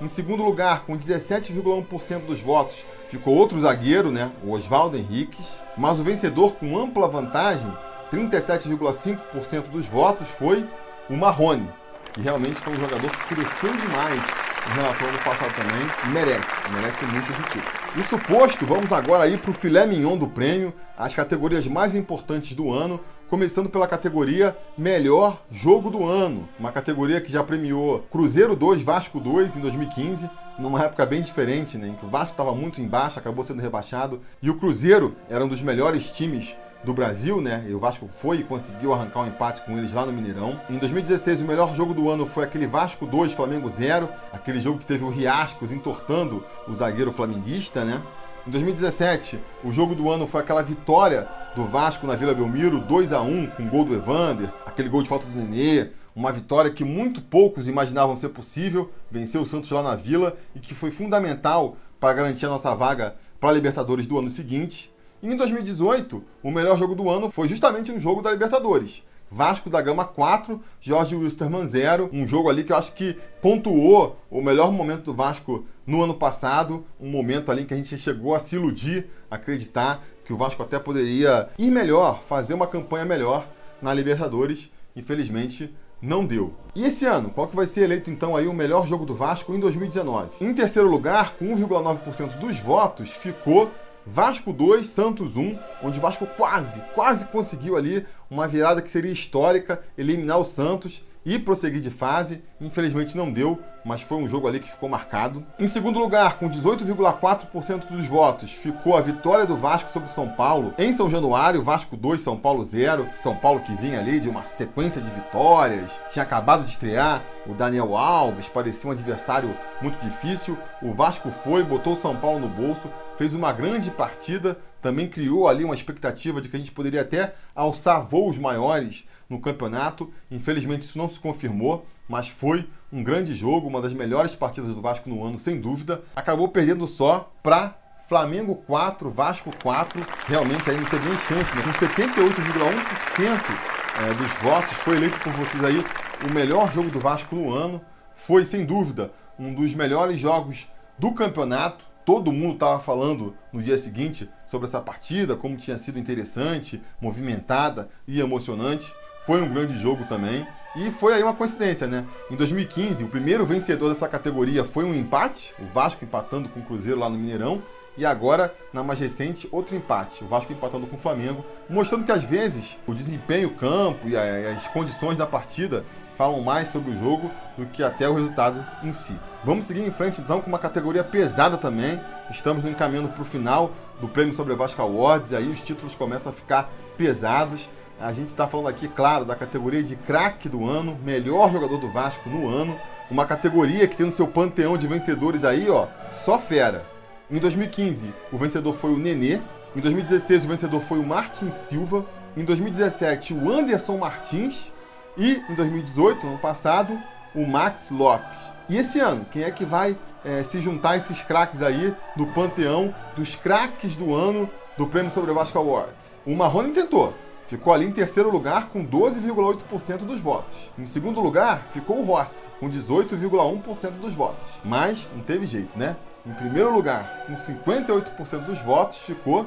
Em 0.00 0.08
segundo 0.08 0.42
lugar, 0.42 0.84
com 0.84 0.96
17,1% 0.96 2.26
dos 2.26 2.40
votos, 2.40 2.84
ficou 3.06 3.34
outro 3.34 3.60
zagueiro, 3.60 4.10
né, 4.10 4.30
o 4.42 4.50
Oswaldo 4.50 4.96
Henriques. 4.96 5.63
Mas 5.76 5.98
o 5.98 6.04
vencedor 6.04 6.54
com 6.54 6.78
ampla 6.78 7.08
vantagem, 7.08 7.72
37,5% 8.12 9.68
dos 9.70 9.86
votos, 9.86 10.28
foi 10.28 10.68
o 11.10 11.16
Marrone, 11.16 11.68
que 12.12 12.20
realmente 12.20 12.60
foi 12.60 12.74
um 12.74 12.80
jogador 12.80 13.10
que 13.10 13.34
cresceu 13.34 13.72
demais 13.72 14.22
em 14.70 14.74
relação 14.74 15.06
ao 15.06 15.12
ano 15.12 15.22
passado 15.24 15.52
também. 15.54 16.12
Merece, 16.12 16.70
merece 16.70 17.04
muito 17.06 17.30
esse 17.32 17.42
título. 17.42 17.72
Isso 17.96 18.18
posto, 18.18 18.64
vamos 18.66 18.92
agora 18.92 19.24
aí 19.24 19.36
para 19.36 19.50
o 19.50 19.54
filé 19.54 19.86
mignon 19.86 20.16
do 20.16 20.28
prêmio, 20.28 20.72
as 20.96 21.14
categorias 21.14 21.66
mais 21.66 21.94
importantes 21.94 22.54
do 22.54 22.72
ano, 22.72 23.00
começando 23.28 23.70
pela 23.70 23.88
categoria 23.88 24.56
Melhor 24.76 25.42
Jogo 25.50 25.90
do 25.90 26.04
Ano, 26.04 26.48
uma 26.58 26.70
categoria 26.70 27.20
que 27.20 27.32
já 27.32 27.42
premiou 27.42 28.00
Cruzeiro 28.10 28.54
2, 28.54 28.82
Vasco 28.82 29.18
2 29.18 29.56
em 29.56 29.60
2015, 29.60 30.28
numa 30.58 30.82
época 30.82 31.06
bem 31.06 31.22
diferente, 31.22 31.78
né, 31.78 31.88
em 31.88 31.94
que 31.94 32.04
o 32.04 32.08
Vasco 32.08 32.32
estava 32.32 32.54
muito 32.54 32.80
embaixo, 32.80 33.18
acabou 33.18 33.42
sendo 33.42 33.62
rebaixado, 33.62 34.20
e 34.42 34.50
o 34.50 34.56
Cruzeiro 34.56 35.16
era 35.28 35.44
um 35.44 35.48
dos 35.48 35.62
melhores 35.62 36.10
times 36.12 36.56
do 36.84 36.92
Brasil, 36.92 37.40
né? 37.40 37.64
E 37.66 37.74
o 37.74 37.78
Vasco 37.78 38.06
foi 38.06 38.40
e 38.40 38.44
conseguiu 38.44 38.92
arrancar 38.92 39.22
um 39.22 39.26
empate 39.26 39.62
com 39.62 39.78
eles 39.78 39.90
lá 39.90 40.04
no 40.04 40.12
Mineirão. 40.12 40.60
Em 40.68 40.76
2016, 40.76 41.40
o 41.40 41.46
melhor 41.46 41.74
jogo 41.74 41.94
do 41.94 42.10
ano 42.10 42.26
foi 42.26 42.44
aquele 42.44 42.66
Vasco 42.66 43.06
2, 43.06 43.32
Flamengo 43.32 43.70
0, 43.70 44.06
aquele 44.30 44.60
jogo 44.60 44.80
que 44.80 44.84
teve 44.84 45.02
o 45.02 45.08
Riascos 45.08 45.72
entortando 45.72 46.44
o 46.68 46.74
zagueiro 46.74 47.10
flamenguista, 47.10 47.86
né? 47.86 48.02
Em 48.46 48.50
2017, 48.50 49.40
o 49.64 49.72
jogo 49.72 49.94
do 49.94 50.10
ano 50.10 50.26
foi 50.26 50.42
aquela 50.42 50.62
vitória 50.62 51.26
do 51.54 51.64
Vasco 51.64 52.06
na 52.06 52.16
Vila 52.16 52.34
Belmiro, 52.34 52.80
2 52.80 53.12
a 53.12 53.20
1 53.20 53.46
com 53.48 53.68
gol 53.68 53.84
do 53.84 53.94
Evander, 53.94 54.52
aquele 54.66 54.88
gol 54.88 55.02
de 55.02 55.08
falta 55.08 55.26
do 55.26 55.38
Nenê, 55.38 55.90
uma 56.14 56.32
vitória 56.32 56.70
que 56.70 56.84
muito 56.84 57.22
poucos 57.22 57.68
imaginavam 57.68 58.16
ser 58.16 58.30
possível, 58.30 58.90
venceu 59.08 59.42
o 59.42 59.46
Santos 59.46 59.70
lá 59.70 59.82
na 59.82 59.94
Vila 59.94 60.36
e 60.54 60.58
que 60.58 60.74
foi 60.74 60.90
fundamental 60.90 61.76
para 62.00 62.12
garantir 62.12 62.46
a 62.46 62.48
nossa 62.48 62.74
vaga 62.74 63.14
para 63.38 63.50
a 63.50 63.52
Libertadores 63.52 64.04
do 64.04 64.18
ano 64.18 64.30
seguinte. 64.30 64.92
E 65.22 65.28
em 65.28 65.36
2018, 65.36 66.22
o 66.42 66.50
melhor 66.50 66.76
jogo 66.76 66.94
do 66.94 67.08
ano 67.08 67.30
foi 67.30 67.46
justamente 67.46 67.92
um 67.92 68.00
jogo 68.00 68.20
da 68.20 68.32
Libertadores. 68.32 69.04
Vasco 69.30 69.70
da 69.70 69.80
Gama 69.80 70.04
4, 70.04 70.60
Jorge 70.80 71.16
Wilstermann 71.16 71.66
0. 71.66 72.10
Um 72.12 72.26
jogo 72.26 72.48
ali 72.48 72.62
que 72.62 72.72
eu 72.72 72.76
acho 72.76 72.94
que 72.94 73.16
pontuou 73.40 74.18
o 74.30 74.40
melhor 74.40 74.70
momento 74.70 75.04
do 75.04 75.14
Vasco 75.14 75.64
no 75.86 76.02
ano 76.02 76.14
passado. 76.14 76.84
Um 77.00 77.08
momento 77.08 77.50
ali 77.50 77.62
em 77.62 77.66
que 77.66 77.74
a 77.74 77.76
gente 77.76 77.96
chegou 77.98 78.34
a 78.34 78.38
se 78.38 78.56
iludir, 78.56 79.06
acreditar 79.30 80.04
que 80.24 80.32
o 80.32 80.36
Vasco 80.36 80.62
até 80.62 80.78
poderia 80.78 81.48
ir 81.58 81.70
melhor, 81.70 82.22
fazer 82.22 82.54
uma 82.54 82.66
campanha 82.66 83.04
melhor 83.04 83.46
na 83.80 83.92
Libertadores. 83.92 84.70
Infelizmente, 84.96 85.74
não 86.00 86.24
deu. 86.24 86.54
E 86.74 86.84
esse 86.84 87.04
ano, 87.04 87.30
qual 87.30 87.46
que 87.46 87.56
vai 87.56 87.66
ser 87.66 87.82
eleito 87.82 88.10
então 88.10 88.36
aí 88.36 88.46
o 88.46 88.52
melhor 88.52 88.86
jogo 88.86 89.04
do 89.04 89.14
Vasco 89.14 89.54
em 89.54 89.60
2019? 89.60 90.44
Em 90.44 90.54
terceiro 90.54 90.88
lugar, 90.88 91.34
com 91.36 91.46
1,9% 91.46 92.38
dos 92.38 92.58
votos, 92.58 93.10
ficou 93.10 93.70
Vasco 94.06 94.52
2, 94.52 94.86
Santos 94.86 95.34
1, 95.34 95.58
onde 95.82 95.98
o 95.98 96.02
Vasco 96.02 96.26
quase, 96.26 96.80
quase 96.94 97.24
conseguiu 97.26 97.74
ali 97.76 98.06
uma 98.30 98.46
virada 98.46 98.82
que 98.82 98.90
seria 98.90 99.10
histórica, 99.10 99.82
eliminar 99.96 100.38
o 100.38 100.44
Santos 100.44 101.02
e 101.24 101.38
prosseguir 101.38 101.80
de 101.80 101.90
fase. 101.90 102.42
Infelizmente 102.60 103.16
não 103.16 103.32
deu, 103.32 103.60
mas 103.84 104.02
foi 104.02 104.18
um 104.18 104.28
jogo 104.28 104.46
ali 104.46 104.60
que 104.60 104.70
ficou 104.70 104.88
marcado. 104.88 105.44
Em 105.58 105.66
segundo 105.66 105.98
lugar, 105.98 106.38
com 106.38 106.48
18,4% 106.48 107.86
dos 107.88 108.06
votos, 108.06 108.52
ficou 108.52 108.96
a 108.96 109.00
vitória 109.00 109.46
do 109.46 109.56
Vasco 109.56 109.90
sobre 109.92 110.08
o 110.08 110.12
São 110.12 110.28
Paulo. 110.28 110.74
Em 110.78 110.92
São 110.92 111.08
Januário, 111.08 111.62
Vasco 111.62 111.96
2, 111.96 112.20
São 112.20 112.36
Paulo 112.36 112.62
0. 112.64 113.08
São 113.14 113.36
Paulo 113.36 113.60
que 113.60 113.74
vinha 113.76 113.98
ali 113.98 114.20
de 114.20 114.28
uma 114.28 114.44
sequência 114.44 115.00
de 115.00 115.10
vitórias, 115.10 116.00
tinha 116.08 116.22
acabado 116.22 116.64
de 116.64 116.70
estrear 116.70 117.22
o 117.46 117.52
Daniel 117.52 117.94
Alves, 117.94 118.48
parecia 118.48 118.88
um 118.88 118.92
adversário 118.92 119.54
muito 119.82 119.98
difícil. 119.98 120.56
O 120.82 120.94
Vasco 120.94 121.30
foi, 121.30 121.62
botou 121.62 121.94
o 121.94 122.00
São 122.00 122.16
Paulo 122.16 122.40
no 122.40 122.48
bolso, 122.48 122.90
fez 123.16 123.34
uma 123.34 123.52
grande 123.52 123.90
partida, 123.90 124.58
também 124.80 125.08
criou 125.08 125.48
ali 125.48 125.64
uma 125.64 125.74
expectativa 125.74 126.40
de 126.40 126.48
que 126.48 126.56
a 126.56 126.58
gente 126.58 126.72
poderia 126.72 127.02
até 127.02 127.34
alçar 127.54 128.02
voos 128.02 128.38
maiores 128.38 129.04
no 129.28 129.40
campeonato. 129.40 130.12
Infelizmente 130.30 130.82
isso 130.82 130.98
não 130.98 131.08
se 131.08 131.18
confirmou, 131.18 131.86
mas 132.08 132.28
foi 132.28 132.68
um 132.92 133.02
grande 133.02 133.34
jogo, 133.34 133.68
uma 133.68 133.80
das 133.80 133.92
melhores 133.92 134.34
partidas 134.34 134.74
do 134.74 134.80
Vasco 134.80 135.08
no 135.08 135.24
ano, 135.24 135.38
sem 135.38 135.60
dúvida. 135.60 136.02
Acabou 136.14 136.48
perdendo 136.48 136.86
só 136.86 137.32
para 137.42 137.76
Flamengo 138.08 138.54
4, 138.54 139.10
Vasco 139.10 139.50
4. 139.62 140.04
Realmente 140.26 140.70
aí 140.70 140.76
não 140.76 140.84
teve 140.84 141.08
nem 141.08 141.18
chance, 141.18 141.54
né? 141.56 141.62
Com 141.62 141.70
78,1% 141.70 143.74
é, 143.96 144.14
dos 144.14 144.32
votos, 144.42 144.76
foi 144.78 144.96
eleito 144.96 145.18
por 145.20 145.32
vocês 145.32 145.64
aí 145.64 145.84
o 146.28 146.32
melhor 146.32 146.72
jogo 146.72 146.90
do 146.90 147.00
Vasco 147.00 147.34
no 147.34 147.52
ano. 147.52 147.80
Foi, 148.14 148.44
sem 148.44 148.64
dúvida, 148.64 149.12
um 149.38 149.54
dos 149.54 149.74
melhores 149.74 150.20
jogos 150.20 150.68
do 150.98 151.12
campeonato. 151.12 151.84
Todo 152.04 152.32
mundo 152.32 152.54
estava 152.54 152.78
falando 152.78 153.34
no 153.52 153.62
dia 153.62 153.78
seguinte 153.78 154.28
sobre 154.46 154.66
essa 154.66 154.80
partida, 154.80 155.36
como 155.36 155.56
tinha 155.56 155.78
sido 155.78 155.98
interessante, 155.98 156.82
movimentada 157.00 157.88
e 158.06 158.20
emocionante. 158.20 158.94
Foi 159.26 159.40
um 159.40 159.48
grande 159.48 159.76
jogo 159.78 160.04
também. 160.04 160.46
E 160.76 160.90
foi 160.90 161.14
aí 161.14 161.22
uma 161.22 161.34
coincidência, 161.34 161.86
né? 161.86 162.04
Em 162.30 162.34
2015, 162.34 163.04
o 163.04 163.08
primeiro 163.08 163.46
vencedor 163.46 163.88
dessa 163.88 164.08
categoria 164.08 164.64
foi 164.64 164.84
um 164.84 164.94
empate, 164.94 165.54
o 165.58 165.66
Vasco 165.66 166.04
empatando 166.04 166.48
com 166.48 166.60
o 166.60 166.64
Cruzeiro 166.64 166.98
lá 166.98 167.08
no 167.08 167.16
Mineirão. 167.16 167.62
E 167.96 168.04
agora, 168.04 168.52
na 168.72 168.82
mais 168.82 168.98
recente, 168.98 169.48
outro 169.52 169.76
empate, 169.76 170.24
o 170.24 170.26
Vasco 170.26 170.52
empatando 170.52 170.84
com 170.86 170.96
o 170.96 170.98
Flamengo, 170.98 171.44
mostrando 171.70 172.04
que 172.04 172.10
às 172.10 172.24
vezes 172.24 172.76
o 172.88 172.92
desempenho, 172.92 173.48
o 173.48 173.54
campo 173.54 174.08
e 174.08 174.16
as 174.16 174.66
condições 174.66 175.16
da 175.16 175.26
partida 175.26 175.84
falam 176.16 176.40
mais 176.40 176.68
sobre 176.68 176.90
o 176.90 176.96
jogo 176.96 177.30
do 177.56 177.66
que 177.66 177.82
até 177.82 178.08
o 178.08 178.14
resultado 178.14 178.64
em 178.82 178.92
si. 178.92 179.14
Vamos 179.44 179.64
seguir 179.64 179.86
em 179.86 179.90
frente 179.90 180.20
então 180.20 180.40
com 180.40 180.48
uma 180.48 180.58
categoria 180.58 181.04
pesada 181.04 181.56
também. 181.56 182.00
Estamos 182.30 182.64
encaminhando 182.64 183.10
para 183.10 183.22
o 183.22 183.24
final 183.24 183.72
do 184.00 184.08
Prêmio 184.08 184.34
Sobre 184.34 184.54
Vasco 184.54 184.82
Awards 184.82 185.30
e 185.30 185.36
aí 185.36 185.48
os 185.48 185.60
títulos 185.60 185.94
começam 185.94 186.30
a 186.30 186.34
ficar 186.34 186.70
pesados. 186.96 187.68
A 188.00 188.12
gente 188.12 188.28
está 188.28 188.46
falando 188.46 188.68
aqui, 188.68 188.88
claro, 188.88 189.24
da 189.24 189.36
categoria 189.36 189.82
de 189.82 189.94
craque 189.94 190.48
do 190.48 190.68
ano, 190.68 190.98
melhor 191.04 191.50
jogador 191.50 191.78
do 191.78 191.88
Vasco 191.90 192.28
no 192.28 192.48
ano. 192.48 192.78
Uma 193.10 193.24
categoria 193.24 193.86
que 193.86 193.96
tem 193.96 194.06
no 194.06 194.12
seu 194.12 194.26
panteão 194.26 194.76
de 194.76 194.86
vencedores 194.86 195.44
aí, 195.44 195.70
ó, 195.70 195.86
só 196.12 196.38
fera. 196.38 196.84
Em 197.30 197.38
2015, 197.38 198.12
o 198.32 198.36
vencedor 198.36 198.74
foi 198.74 198.92
o 198.92 198.98
Nenê. 198.98 199.40
Em 199.76 199.80
2016, 199.80 200.44
o 200.44 200.48
vencedor 200.48 200.80
foi 200.80 200.98
o 200.98 201.06
Martin 201.06 201.50
Silva. 201.50 202.04
Em 202.36 202.44
2017, 202.44 203.32
o 203.32 203.50
Anderson 203.50 203.96
Martins. 203.96 204.72
E 205.16 205.42
em 205.48 205.54
2018, 205.54 206.26
ano 206.26 206.38
passado, 206.38 207.00
o 207.34 207.46
Max 207.46 207.90
Lopes. 207.90 208.38
E 208.68 208.76
esse 208.76 208.98
ano, 208.98 209.24
quem 209.30 209.44
é 209.44 209.50
que 209.50 209.64
vai 209.64 209.96
é, 210.24 210.42
se 210.42 210.60
juntar 210.60 210.92
a 210.92 210.96
esses 210.96 211.22
craques 211.22 211.62
aí 211.62 211.94
do 212.16 212.26
panteão 212.26 212.94
dos 213.16 213.36
craques 213.36 213.94
do 213.94 214.14
ano 214.14 214.50
do 214.76 214.86
Prêmio 214.86 215.10
Sobre 215.10 215.32
Vasco 215.32 215.58
Awards? 215.58 216.22
O 216.26 216.34
Marrone 216.34 216.72
tentou, 216.72 217.14
ficou 217.54 217.72
ali 217.72 217.86
em 217.86 217.92
terceiro 217.92 218.30
lugar 218.30 218.68
com 218.68 218.84
12,8% 218.84 219.98
dos 219.98 220.18
votos. 220.18 220.54
Em 220.76 220.84
segundo 220.84 221.20
lugar 221.20 221.68
ficou 221.70 222.00
o 222.00 222.02
Rossi, 222.02 222.48
com 222.58 222.68
18,1% 222.68 223.90
dos 223.92 224.12
votos. 224.12 224.48
Mas 224.64 225.08
não 225.14 225.22
teve 225.22 225.46
jeito, 225.46 225.78
né? 225.78 225.96
Em 226.26 226.32
primeiro 226.32 226.74
lugar, 226.74 227.24
com 227.26 227.34
58% 227.34 228.44
dos 228.44 228.58
votos, 228.58 228.98
ficou 228.98 229.46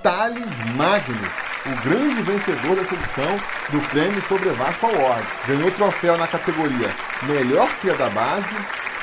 Thales 0.00 0.46
Magno, 0.76 1.28
o 1.66 1.82
grande 1.82 2.22
vencedor 2.22 2.76
dessa 2.76 2.94
edição 2.94 3.36
do 3.70 3.80
Prêmio 3.88 4.22
Sobre 4.22 4.48
Vasco 4.50 4.86
Awards. 4.86 5.32
Ganhou 5.48 5.68
o 5.68 5.72
troféu 5.72 6.16
na 6.16 6.28
categoria 6.28 6.94
Melhor 7.24 7.68
Cria 7.80 7.94
da 7.94 8.08
Base, 8.10 8.54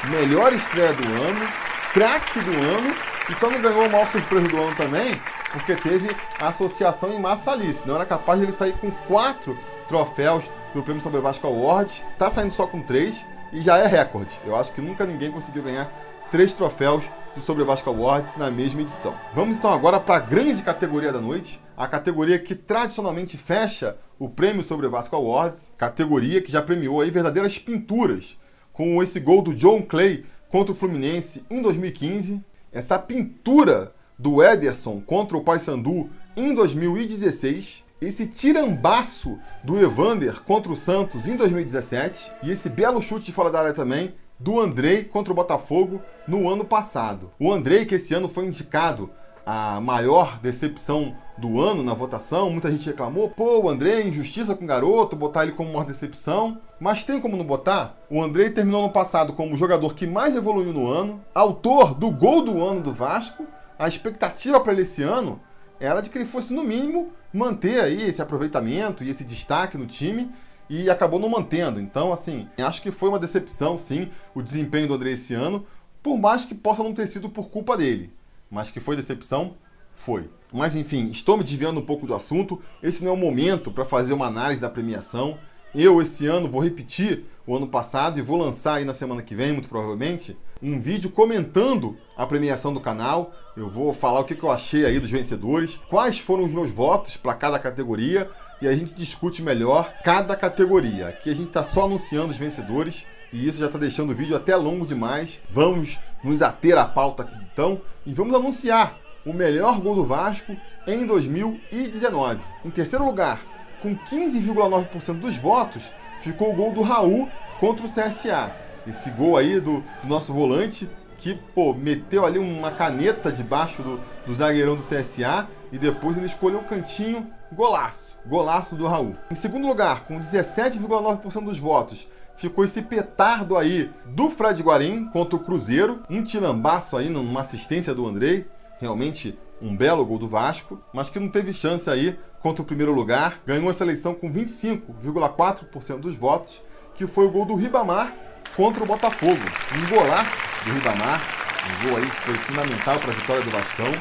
Melhor 0.10 0.54
Estreia 0.54 0.94
do 0.94 1.04
Ano, 1.04 1.48
Craque 1.94 2.40
do 2.40 2.52
Ano 2.52 2.96
e 3.30 3.36
só 3.36 3.50
não 3.50 3.60
ganhou 3.60 3.86
a 3.86 3.90
maior 3.90 4.08
surpresa 4.08 4.48
do 4.48 4.62
ano 4.62 4.76
também, 4.76 5.20
porque 5.58 5.76
teve 5.76 6.16
a 6.40 6.50
associação 6.50 7.12
em 7.12 7.20
massa 7.20 7.52
ali, 7.52 7.74
senão 7.74 7.96
era 7.96 8.06
capaz 8.06 8.40
de 8.40 8.46
ele 8.46 8.52
sair 8.52 8.74
com 8.74 8.92
quatro 8.92 9.58
troféus 9.88 10.50
do 10.74 10.84
Prêmio 10.84 11.02
Sobre 11.02 11.20
Vasco 11.20 11.48
Awards. 11.48 12.04
Tá 12.18 12.30
saindo 12.30 12.52
só 12.52 12.68
com 12.68 12.82
três 12.82 13.26
e 13.52 13.62
já 13.62 13.78
é 13.78 13.88
recorde. 13.88 14.40
Eu 14.46 14.56
acho 14.56 14.72
que 14.74 14.82
nunca 14.82 15.06
ninguém 15.06 15.32
conseguiu 15.32 15.64
ganhar 15.64 15.92
três 16.32 16.54
troféus 16.54 17.10
do 17.36 17.42
Sobre 17.42 17.64
Vasco 17.64 17.90
Awards 17.90 18.36
na 18.38 18.52
mesma 18.52 18.82
edição. 18.82 19.16
Vamos 19.34 19.56
então 19.56 19.72
agora 19.72 20.00
para 20.00 20.16
a 20.16 20.20
grande 20.20 20.62
categoria 20.62 21.12
da 21.12 21.22
noite, 21.22 21.62
a 21.76 21.88
categoria 21.88 22.38
que 22.38 22.56
tradicionalmente 22.56 23.38
fecha 23.38 23.98
o 24.20 24.30
prêmio 24.30 24.64
Sobre 24.64 24.88
Vasco 24.88 25.16
Awards, 25.16 25.72
categoria 25.78 26.42
que 26.42 26.52
já 26.52 26.62
premiou 26.62 27.02
aí 27.02 27.10
verdadeiras 27.10 27.58
pinturas, 27.58 28.38
com 28.74 29.02
esse 29.02 29.20
gol 29.20 29.42
do 29.42 29.54
John 29.54 29.82
Clay 29.82 30.26
contra 30.50 30.72
o 30.72 30.76
Fluminense 30.76 31.44
em 31.50 31.62
2015, 31.62 32.42
essa 32.72 33.00
pintura 33.00 33.94
do 34.18 34.44
Ederson 34.44 35.02
contra 35.06 35.38
o 35.38 35.44
Paysandu 35.44 36.10
em 36.36 36.54
2016, 36.54 37.84
esse 38.02 38.28
tirambaço 38.28 39.40
do 39.64 39.80
Evander 39.80 40.42
contra 40.42 40.72
o 40.72 40.76
Santos 40.76 41.28
em 41.28 41.36
2017 41.36 42.32
e 42.44 42.52
esse 42.52 42.70
belo 42.70 43.02
chute 43.02 43.26
de 43.26 43.32
fora 43.32 43.50
da 43.50 43.60
área 43.60 43.74
também 43.74 44.14
do 44.40 44.60
Andrei 44.60 45.04
contra 45.04 45.34
o 45.34 45.36
Botafogo 45.36 46.02
no 46.28 46.48
ano 46.48 46.64
passado. 46.64 47.32
O 47.40 47.52
Andrei, 47.52 47.86
que 47.86 47.96
esse 47.96 48.14
ano 48.14 48.30
foi 48.30 48.46
indicado 48.46 49.10
a 49.46 49.80
maior 49.80 50.38
decepção 50.40 51.16
do 51.38 51.62
ano 51.62 51.82
na 51.82 51.94
votação, 51.94 52.50
muita 52.50 52.70
gente 52.70 52.88
reclamou, 52.88 53.30
pô, 53.30 53.62
o 53.62 53.70
Andrei, 53.70 54.06
injustiça 54.06 54.54
com 54.54 54.66
o 54.66 54.68
garoto, 54.68 55.16
botar 55.16 55.44
ele 55.44 55.54
como 55.54 55.72
maior 55.72 55.86
decepção. 55.86 56.60
Mas 56.80 57.04
tem 57.04 57.22
como 57.22 57.38
não 57.38 57.46
botar? 57.46 57.98
O 58.10 58.22
Andrei 58.22 58.50
terminou 58.50 58.82
no 58.82 58.90
passado 58.90 59.34
como 59.34 59.54
o 59.54 59.58
jogador 59.58 59.94
que 59.94 60.06
mais 60.06 60.36
evoluiu 60.36 60.74
no 60.74 60.88
ano, 60.88 61.22
autor 61.34 61.94
do 61.94 62.12
gol 62.12 62.44
do 62.44 62.62
ano 62.62 62.82
do 62.82 62.94
Vasco. 62.94 63.46
A 63.80 63.88
expectativa 63.88 64.60
para 64.60 64.74
ele 64.74 64.82
esse 64.82 65.04
ano 65.04 65.40
era 65.80 66.02
de 66.02 66.10
que 66.10 66.18
ele 66.18 66.26
fosse, 66.26 66.54
no 66.54 66.64
mínimo, 66.64 67.12
manter 67.32 67.80
aí 67.80 68.08
esse 68.08 68.22
aproveitamento 68.22 69.04
e 69.04 69.10
esse 69.10 69.24
destaque 69.24 69.78
no 69.78 69.86
time 69.86 70.32
e 70.70 70.90
acabou 70.90 71.20
não 71.20 71.30
mantendo. 71.30 71.80
Então, 71.80 72.12
assim, 72.12 72.48
acho 72.58 72.82
que 72.82 72.92
foi 72.92 73.10
uma 73.10 73.20
decepção, 73.20 73.78
sim, 73.78 74.10
o 74.34 74.42
desempenho 74.42 74.88
do 74.88 74.96
André 74.96 75.12
esse 75.12 75.34
ano, 75.34 75.66
por 76.02 76.18
mais 76.18 76.46
que 76.46 76.56
possa 76.56 76.84
não 76.84 76.94
ter 76.94 77.08
sido 77.08 77.30
por 77.30 77.50
culpa 77.50 77.78
dele. 77.78 78.12
Mas 78.50 78.72
que 78.72 78.80
foi 78.80 78.96
decepção, 78.96 79.56
foi. 79.94 80.30
Mas 80.52 80.76
enfim, 80.76 81.10
estou 81.10 81.38
me 81.38 81.44
desviando 81.44 81.80
um 81.80 81.86
pouco 81.86 82.08
do 82.08 82.16
assunto. 82.16 82.62
Esse 82.82 83.04
não 83.04 83.12
é 83.12 83.14
o 83.14 83.18
momento 83.18 83.72
para 83.72 83.86
fazer 83.86 84.14
uma 84.14 84.28
análise 84.28 84.62
da 84.62 84.70
premiação. 84.70 85.38
Eu, 85.76 86.02
esse 86.02 86.26
ano, 86.26 86.50
vou 86.50 86.64
repetir 86.64 87.26
o 87.46 87.56
ano 87.56 87.68
passado 87.68 88.18
e 88.18 88.22
vou 88.22 88.38
lançar 88.38 88.76
aí 88.76 88.86
na 88.86 88.94
semana 88.94 89.22
que 89.22 89.36
vem, 89.36 89.52
muito 89.52 89.68
provavelmente, 89.68 90.38
um 90.62 90.80
vídeo 90.80 91.10
comentando 91.10 91.98
a 92.16 92.26
premiação 92.26 92.74
do 92.74 92.80
canal. 92.80 93.34
Eu 93.56 93.70
vou 93.70 93.94
falar 93.94 94.20
o 94.20 94.24
que 94.24 94.42
eu 94.42 94.52
achei 94.52 94.86
aí 94.86 95.00
dos 95.00 95.12
vencedores, 95.12 95.80
quais 95.90 96.20
foram 96.20 96.44
os 96.44 96.52
meus 96.52 96.70
votos 96.70 97.18
para 97.18 97.34
cada 97.34 97.60
categoria 97.60 98.30
e 98.62 98.68
a 98.68 98.76
gente 98.76 98.94
discute 98.94 99.42
melhor 99.42 99.94
cada 100.04 100.36
categoria. 100.36 101.10
Aqui 101.10 101.30
a 101.30 101.36
gente 101.36 101.48
está 101.48 101.64
só 101.64 101.86
anunciando 101.86 102.32
os 102.32 102.38
vencedores 102.38 103.06
e 103.32 103.48
isso 103.48 103.60
já 103.60 103.68
está 103.68 103.78
deixando 103.78 104.12
o 104.12 104.16
vídeo 104.16 104.36
até 104.36 104.56
longo 104.56 104.86
demais. 104.86 105.40
Vamos 105.50 106.00
nos 106.24 106.42
ater 106.42 106.78
à 106.78 106.86
pauta 106.86 107.24
aqui 107.24 107.38
então 107.52 107.82
e 108.06 108.14
vamos 108.14 108.34
anunciar 108.34 108.98
o 109.26 109.34
melhor 109.34 109.80
gol 109.80 109.96
do 109.96 110.06
Vasco 110.06 110.56
em 110.88 111.06
2019. 111.06 112.42
Em 112.64 112.70
terceiro 112.70 113.06
lugar, 113.06 113.42
com 113.82 113.96
15,9% 113.96 115.20
dos 115.20 115.38
votos, 115.38 115.92
ficou 116.22 116.52
o 116.52 116.56
gol 116.56 116.72
do 116.72 116.82
Raul 116.82 117.30
contra 117.60 117.86
o 117.86 117.90
CSA. 117.90 118.67
Esse 118.88 119.12
gol 119.12 119.36
aí 119.36 119.60
do, 119.60 119.82
do 119.82 120.08
nosso 120.08 120.34
volante 120.34 120.90
que, 121.18 121.36
pô, 121.54 121.74
meteu 121.74 122.26
ali 122.26 122.40
uma 122.40 122.72
caneta 122.72 123.32
debaixo 123.32 123.82
do, 123.82 124.00
do 124.26 124.36
zagueirão 124.36 124.76
do 124.76 124.84
CSA 124.84 125.48
e 125.72 125.78
depois 125.78 126.16
ele 126.16 126.28
escolheu 126.28 126.60
o 126.60 126.64
cantinho, 126.64 127.28
golaço, 127.52 128.16
golaço 128.26 128.76
do 128.76 128.88
Raul. 128.88 129.16
Em 129.30 129.36
segundo 129.36 129.68
lugar, 129.68 130.06
com 130.06 130.20
17,9% 130.20 131.44
dos 131.44 131.60
votos, 131.60 132.08
ficou 132.36 132.64
esse 132.64 132.82
petardo 132.82 133.58
aí 133.58 133.92
do 134.06 134.30
Fred 134.30 134.62
Guarim 134.62 135.06
contra 135.06 135.36
o 135.36 135.40
Cruzeiro, 135.40 136.04
um 136.10 136.24
tilambaço 136.24 136.96
aí 136.96 137.10
numa 137.10 137.42
assistência 137.42 137.94
do 137.94 138.06
Andrei, 138.06 138.48
realmente 138.80 139.38
um 139.60 139.76
belo 139.76 140.06
gol 140.06 140.20
do 140.20 140.28
Vasco, 140.28 140.80
mas 140.94 141.10
que 141.10 141.20
não 141.20 141.30
teve 141.30 141.52
chance 141.52 141.90
aí 141.90 142.18
contra 142.42 142.62
o 142.62 142.66
primeiro 142.66 142.94
lugar, 142.94 143.42
ganhou 143.46 143.68
a 143.68 143.74
seleção 143.74 144.14
com 144.14 144.32
25,4% 144.32 145.98
dos 145.98 146.16
votos, 146.16 146.62
que 146.94 147.08
foi 147.08 147.26
o 147.26 147.32
gol 147.32 147.46
do 147.46 147.56
Ribamar 147.56 148.14
contra 148.56 148.84
o 148.84 148.88
Botafogo. 148.88 149.42
Um 149.76 149.96
golaço 149.96 150.36
do 150.66 150.74
Ribamar, 150.74 151.22
um 151.66 151.88
gol 151.90 151.98
aí 151.98 152.10
que 152.10 152.22
foi 152.22 152.34
fundamental 152.36 153.00
para 153.00 153.12
a 153.12 153.14
vitória 153.14 153.44
do 153.44 153.50
Vascão. 153.50 153.92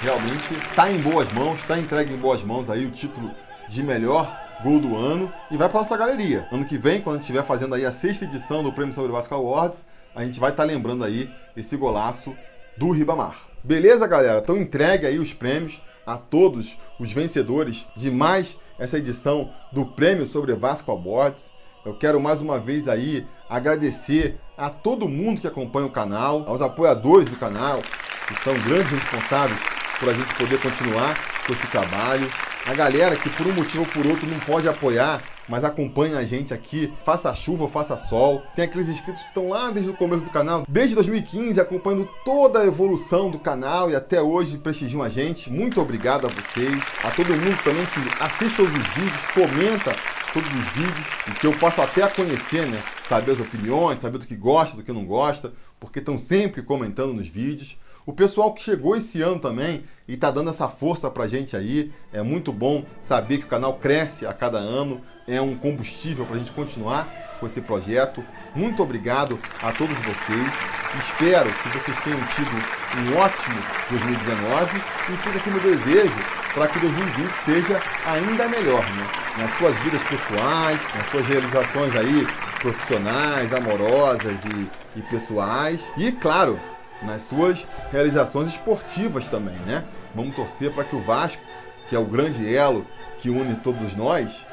Realmente 0.00 0.54
está 0.54 0.90
em 0.90 0.98
boas 1.00 1.32
mãos, 1.32 1.58
está 1.58 1.78
entregue 1.78 2.14
em 2.14 2.16
boas 2.16 2.42
mãos 2.42 2.70
aí 2.70 2.86
o 2.86 2.90
título 2.90 3.34
de 3.68 3.82
melhor 3.82 4.48
gol 4.62 4.80
do 4.80 4.96
ano 4.96 5.32
e 5.50 5.56
vai 5.56 5.68
para 5.68 5.78
nossa 5.78 5.96
galeria. 5.96 6.46
Ano 6.50 6.64
que 6.64 6.78
vem, 6.78 7.00
quando 7.00 7.20
estiver 7.20 7.42
fazendo 7.42 7.74
aí 7.74 7.84
a 7.84 7.90
sexta 7.90 8.24
edição 8.24 8.62
do 8.62 8.72
Prêmio 8.72 8.94
Sobre 8.94 9.12
Vasco 9.12 9.34
Awards, 9.34 9.86
a 10.14 10.24
gente 10.24 10.40
vai 10.40 10.50
estar 10.50 10.64
tá 10.64 10.66
lembrando 10.66 11.04
aí 11.04 11.30
esse 11.56 11.76
golaço 11.76 12.34
do 12.76 12.90
Ribamar. 12.90 13.36
Beleza, 13.62 14.06
galera? 14.06 14.38
Então 14.38 14.56
entregue 14.56 15.06
aí 15.06 15.18
os 15.18 15.32
prêmios 15.32 15.82
a 16.06 16.16
todos 16.16 16.78
os 16.98 17.12
vencedores 17.12 17.86
de 17.94 18.10
mais 18.10 18.56
essa 18.78 18.98
edição 18.98 19.52
do 19.72 19.84
Prêmio 19.84 20.24
Sobre 20.24 20.54
Vasco 20.54 20.90
Awards. 20.90 21.50
Eu 21.84 21.94
quero 21.94 22.20
mais 22.20 22.40
uma 22.40 22.58
vez 22.58 22.88
aí 22.88 23.26
agradecer 23.48 24.38
a 24.56 24.68
todo 24.68 25.08
mundo 25.08 25.40
que 25.40 25.46
acompanha 25.46 25.86
o 25.86 25.90
canal, 25.90 26.44
aos 26.46 26.60
apoiadores 26.60 27.28
do 27.28 27.36
canal, 27.36 27.80
que 28.26 28.34
são 28.42 28.54
grandes 28.60 28.90
responsáveis 28.90 29.60
por 29.98 30.08
a 30.08 30.12
gente 30.12 30.34
poder 30.34 30.60
continuar 30.60 31.16
com 31.46 31.52
esse 31.52 31.66
trabalho. 31.68 32.28
A 32.66 32.74
galera 32.74 33.16
que 33.16 33.30
por 33.30 33.46
um 33.46 33.52
motivo 33.52 33.80
ou 33.80 33.88
por 33.88 34.06
outro 34.06 34.28
não 34.28 34.38
pode 34.40 34.68
apoiar, 34.68 35.22
mas 35.48 35.64
acompanha 35.64 36.18
a 36.18 36.24
gente 36.24 36.52
aqui, 36.52 36.92
faça 37.04 37.32
chuva 37.32 37.62
ou 37.62 37.68
faça 37.68 37.96
sol. 37.96 38.42
Tem 38.54 38.66
aqueles 38.66 38.88
inscritos 38.88 39.22
que 39.22 39.28
estão 39.28 39.48
lá 39.48 39.70
desde 39.70 39.90
o 39.90 39.96
começo 39.96 40.24
do 40.24 40.30
canal, 40.30 40.64
desde 40.68 40.94
2015, 40.94 41.58
acompanhando 41.58 42.08
toda 42.24 42.60
a 42.60 42.66
evolução 42.66 43.30
do 43.30 43.38
canal 43.38 43.90
e 43.90 43.96
até 43.96 44.20
hoje 44.20 44.58
prestigiam 44.58 45.02
a 45.02 45.08
gente. 45.08 45.50
Muito 45.50 45.80
obrigado 45.80 46.26
a 46.26 46.30
vocês, 46.30 46.82
a 47.02 47.10
todo 47.10 47.28
mundo 47.28 47.58
também 47.64 47.86
que 47.86 48.22
assiste 48.22 48.60
os 48.60 48.70
vídeos, 48.70 49.26
comenta 49.32 49.96
todos 50.38 50.54
os 50.54 50.68
vídeos, 50.68 51.06
que 51.40 51.46
eu 51.46 51.52
posso 51.58 51.82
até 51.82 52.06
conhecer, 52.06 52.64
né? 52.64 52.80
Saber 53.08 53.32
as 53.32 53.40
opiniões, 53.40 53.98
saber 53.98 54.18
do 54.18 54.26
que 54.26 54.36
gosta, 54.36 54.76
do 54.76 54.84
que 54.84 54.92
não 54.92 55.04
gosta, 55.04 55.52
porque 55.80 55.98
estão 55.98 56.16
sempre 56.16 56.62
comentando 56.62 57.12
nos 57.12 57.26
vídeos. 57.26 57.76
O 58.06 58.12
pessoal 58.12 58.54
que 58.54 58.62
chegou 58.62 58.94
esse 58.94 59.20
ano 59.20 59.40
também 59.40 59.84
e 60.06 60.14
está 60.14 60.30
dando 60.30 60.48
essa 60.48 60.68
força 60.68 61.10
para 61.10 61.24
a 61.24 61.28
gente 61.28 61.56
aí, 61.56 61.92
é 62.12 62.22
muito 62.22 62.52
bom 62.52 62.84
saber 63.00 63.38
que 63.38 63.44
o 63.44 63.48
canal 63.48 63.74
cresce 63.74 64.26
a 64.26 64.32
cada 64.32 64.58
ano, 64.58 65.00
é 65.26 65.40
um 65.40 65.56
combustível 65.56 66.24
para 66.24 66.36
a 66.36 66.38
gente 66.38 66.52
continuar 66.52 67.36
com 67.40 67.46
esse 67.46 67.60
projeto. 67.60 68.24
Muito 68.54 68.80
obrigado 68.82 69.38
a 69.60 69.72
todos 69.72 69.96
vocês. 69.98 70.52
Espero 70.98 71.52
que 71.52 71.68
vocês 71.70 71.98
tenham 72.04 72.20
tido 72.34 72.50
um 72.96 73.18
ótimo 73.18 73.56
2019 73.90 74.76
e 74.76 75.16
fica 75.16 75.38
aqui 75.38 75.50
meu 75.50 75.60
desejo 75.60 76.47
para 76.58 76.66
que 76.66 76.80
2020 76.80 77.32
seja 77.34 77.80
ainda 78.04 78.48
melhor, 78.48 78.82
né? 78.82 79.06
Nas 79.38 79.56
suas 79.58 79.78
vidas 79.78 80.02
pessoais, 80.02 80.80
nas 80.92 81.08
suas 81.08 81.24
realizações 81.28 81.94
aí 81.94 82.26
profissionais, 82.60 83.54
amorosas 83.54 84.44
e, 84.44 84.68
e 84.98 85.02
pessoais. 85.02 85.88
E, 85.96 86.10
claro, 86.10 86.58
nas 87.02 87.22
suas 87.22 87.64
realizações 87.92 88.48
esportivas 88.48 89.28
também, 89.28 89.54
né? 89.68 89.84
Vamos 90.12 90.34
torcer 90.34 90.72
para 90.72 90.82
que 90.82 90.96
o 90.96 91.00
Vasco, 91.00 91.40
que 91.88 91.94
é 91.94 91.98
o 91.98 92.04
grande 92.04 92.52
elo 92.52 92.84
que 93.18 93.30
une 93.30 93.54
todos 93.54 93.94
nós, 93.94 94.44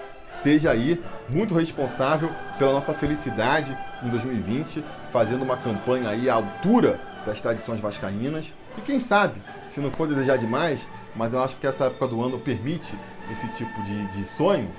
seja 0.43 0.69
aí 0.69 1.03
muito 1.27 1.55
responsável 1.55 2.29
pela 2.59 2.73
nossa 2.73 2.93
felicidade 2.93 3.75
em 4.03 4.09
2020, 4.09 4.83
fazendo 5.11 5.41
uma 5.41 5.57
campanha 5.57 6.09
aí 6.09 6.29
à 6.29 6.35
altura 6.35 6.99
das 7.25 7.41
tradições 7.41 7.79
vascaínas. 7.79 8.53
E 8.77 8.81
quem 8.81 8.99
sabe, 8.99 9.41
se 9.71 9.79
não 9.79 9.89
for 9.89 10.07
desejar 10.07 10.37
demais, 10.37 10.85
mas 11.15 11.33
eu 11.33 11.41
acho 11.41 11.57
que 11.57 11.67
essa 11.67 11.85
época 11.85 12.07
do 12.07 12.23
ano 12.23 12.39
permite 12.39 12.97
esse 13.31 13.47
tipo 13.49 13.81
de, 13.83 14.07
de 14.07 14.23
sonho, 14.23 14.69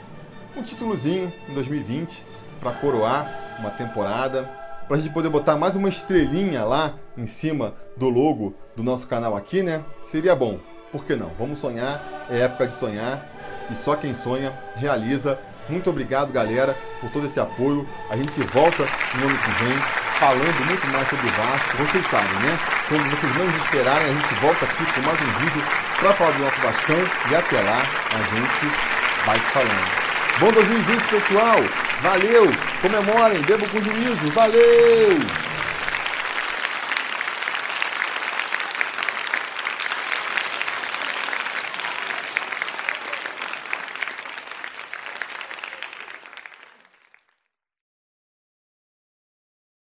um 0.57 0.63
títulozinho 0.63 1.33
em 1.49 1.55
2020 1.55 2.23
para 2.61 2.73
coroar 2.73 3.29
uma 3.59 3.71
temporada 3.71 4.49
para 4.87 4.97
a 4.97 5.01
gente 5.01 5.13
poder 5.13 5.29
botar 5.29 5.57
mais 5.57 5.75
uma 5.75 5.89
estrelinha 5.89 6.65
lá 6.65 6.95
em 7.17 7.27
cima 7.27 7.75
do 7.97 8.09
logo 8.09 8.55
do 8.77 8.85
nosso 8.85 9.07
canal 9.07 9.37
aqui, 9.37 9.63
né? 9.63 9.83
Seria 10.01 10.37
bom. 10.37 10.61
Por 10.93 11.05
que 11.05 11.17
não? 11.17 11.31
Vamos 11.39 11.59
sonhar, 11.59 12.01
é 12.31 12.41
época 12.41 12.69
de 12.69 12.73
sonhar 12.73 13.27
e 13.71 13.75
só 13.75 13.97
quem 13.97 14.15
sonha 14.15 14.53
realiza. 14.77 15.39
Muito 15.69 15.91
obrigado, 15.91 16.33
galera, 16.33 16.77
por 17.01 17.11
todo 17.11 17.27
esse 17.27 17.41
apoio. 17.41 17.87
A 18.09 18.17
gente 18.17 18.41
volta 18.43 18.85
no 19.15 19.27
ano 19.27 19.39
que 19.39 19.65
vem 19.65 19.77
falando 20.21 20.67
muito 20.67 20.87
mais 20.87 21.09
sobre 21.09 21.27
o 21.27 21.31
Vasco. 21.33 21.77
Vocês 21.79 22.07
sabem, 22.07 22.33
né? 22.41 22.57
Quando 22.89 23.11
vocês 23.11 23.37
não 23.37 23.49
esperarem, 23.57 24.07
a 24.07 24.15
gente 24.15 24.35
volta 24.35 24.65
aqui 24.65 24.85
com 24.95 25.01
mais 25.03 25.21
um 25.21 25.45
vídeo 25.45 25.86
para 25.99 26.13
falar 26.13 26.33
do 26.33 26.39
nosso 26.41 26.61
Vascão 26.61 26.99
e 27.31 27.35
até 27.35 27.61
lá 27.61 27.83
a 28.13 28.35
gente 28.35 28.75
vai 29.25 29.39
se 29.39 29.47
falando. 29.47 30.07
Bom 30.39 30.53
2020, 30.53 31.03
pessoal! 31.09 31.59
Valeu! 32.03 32.47
Comemorem, 32.83 33.41
bebam 33.43 33.69
com 33.69 33.83
juízo! 33.83 34.31
Valeu! 34.33 35.46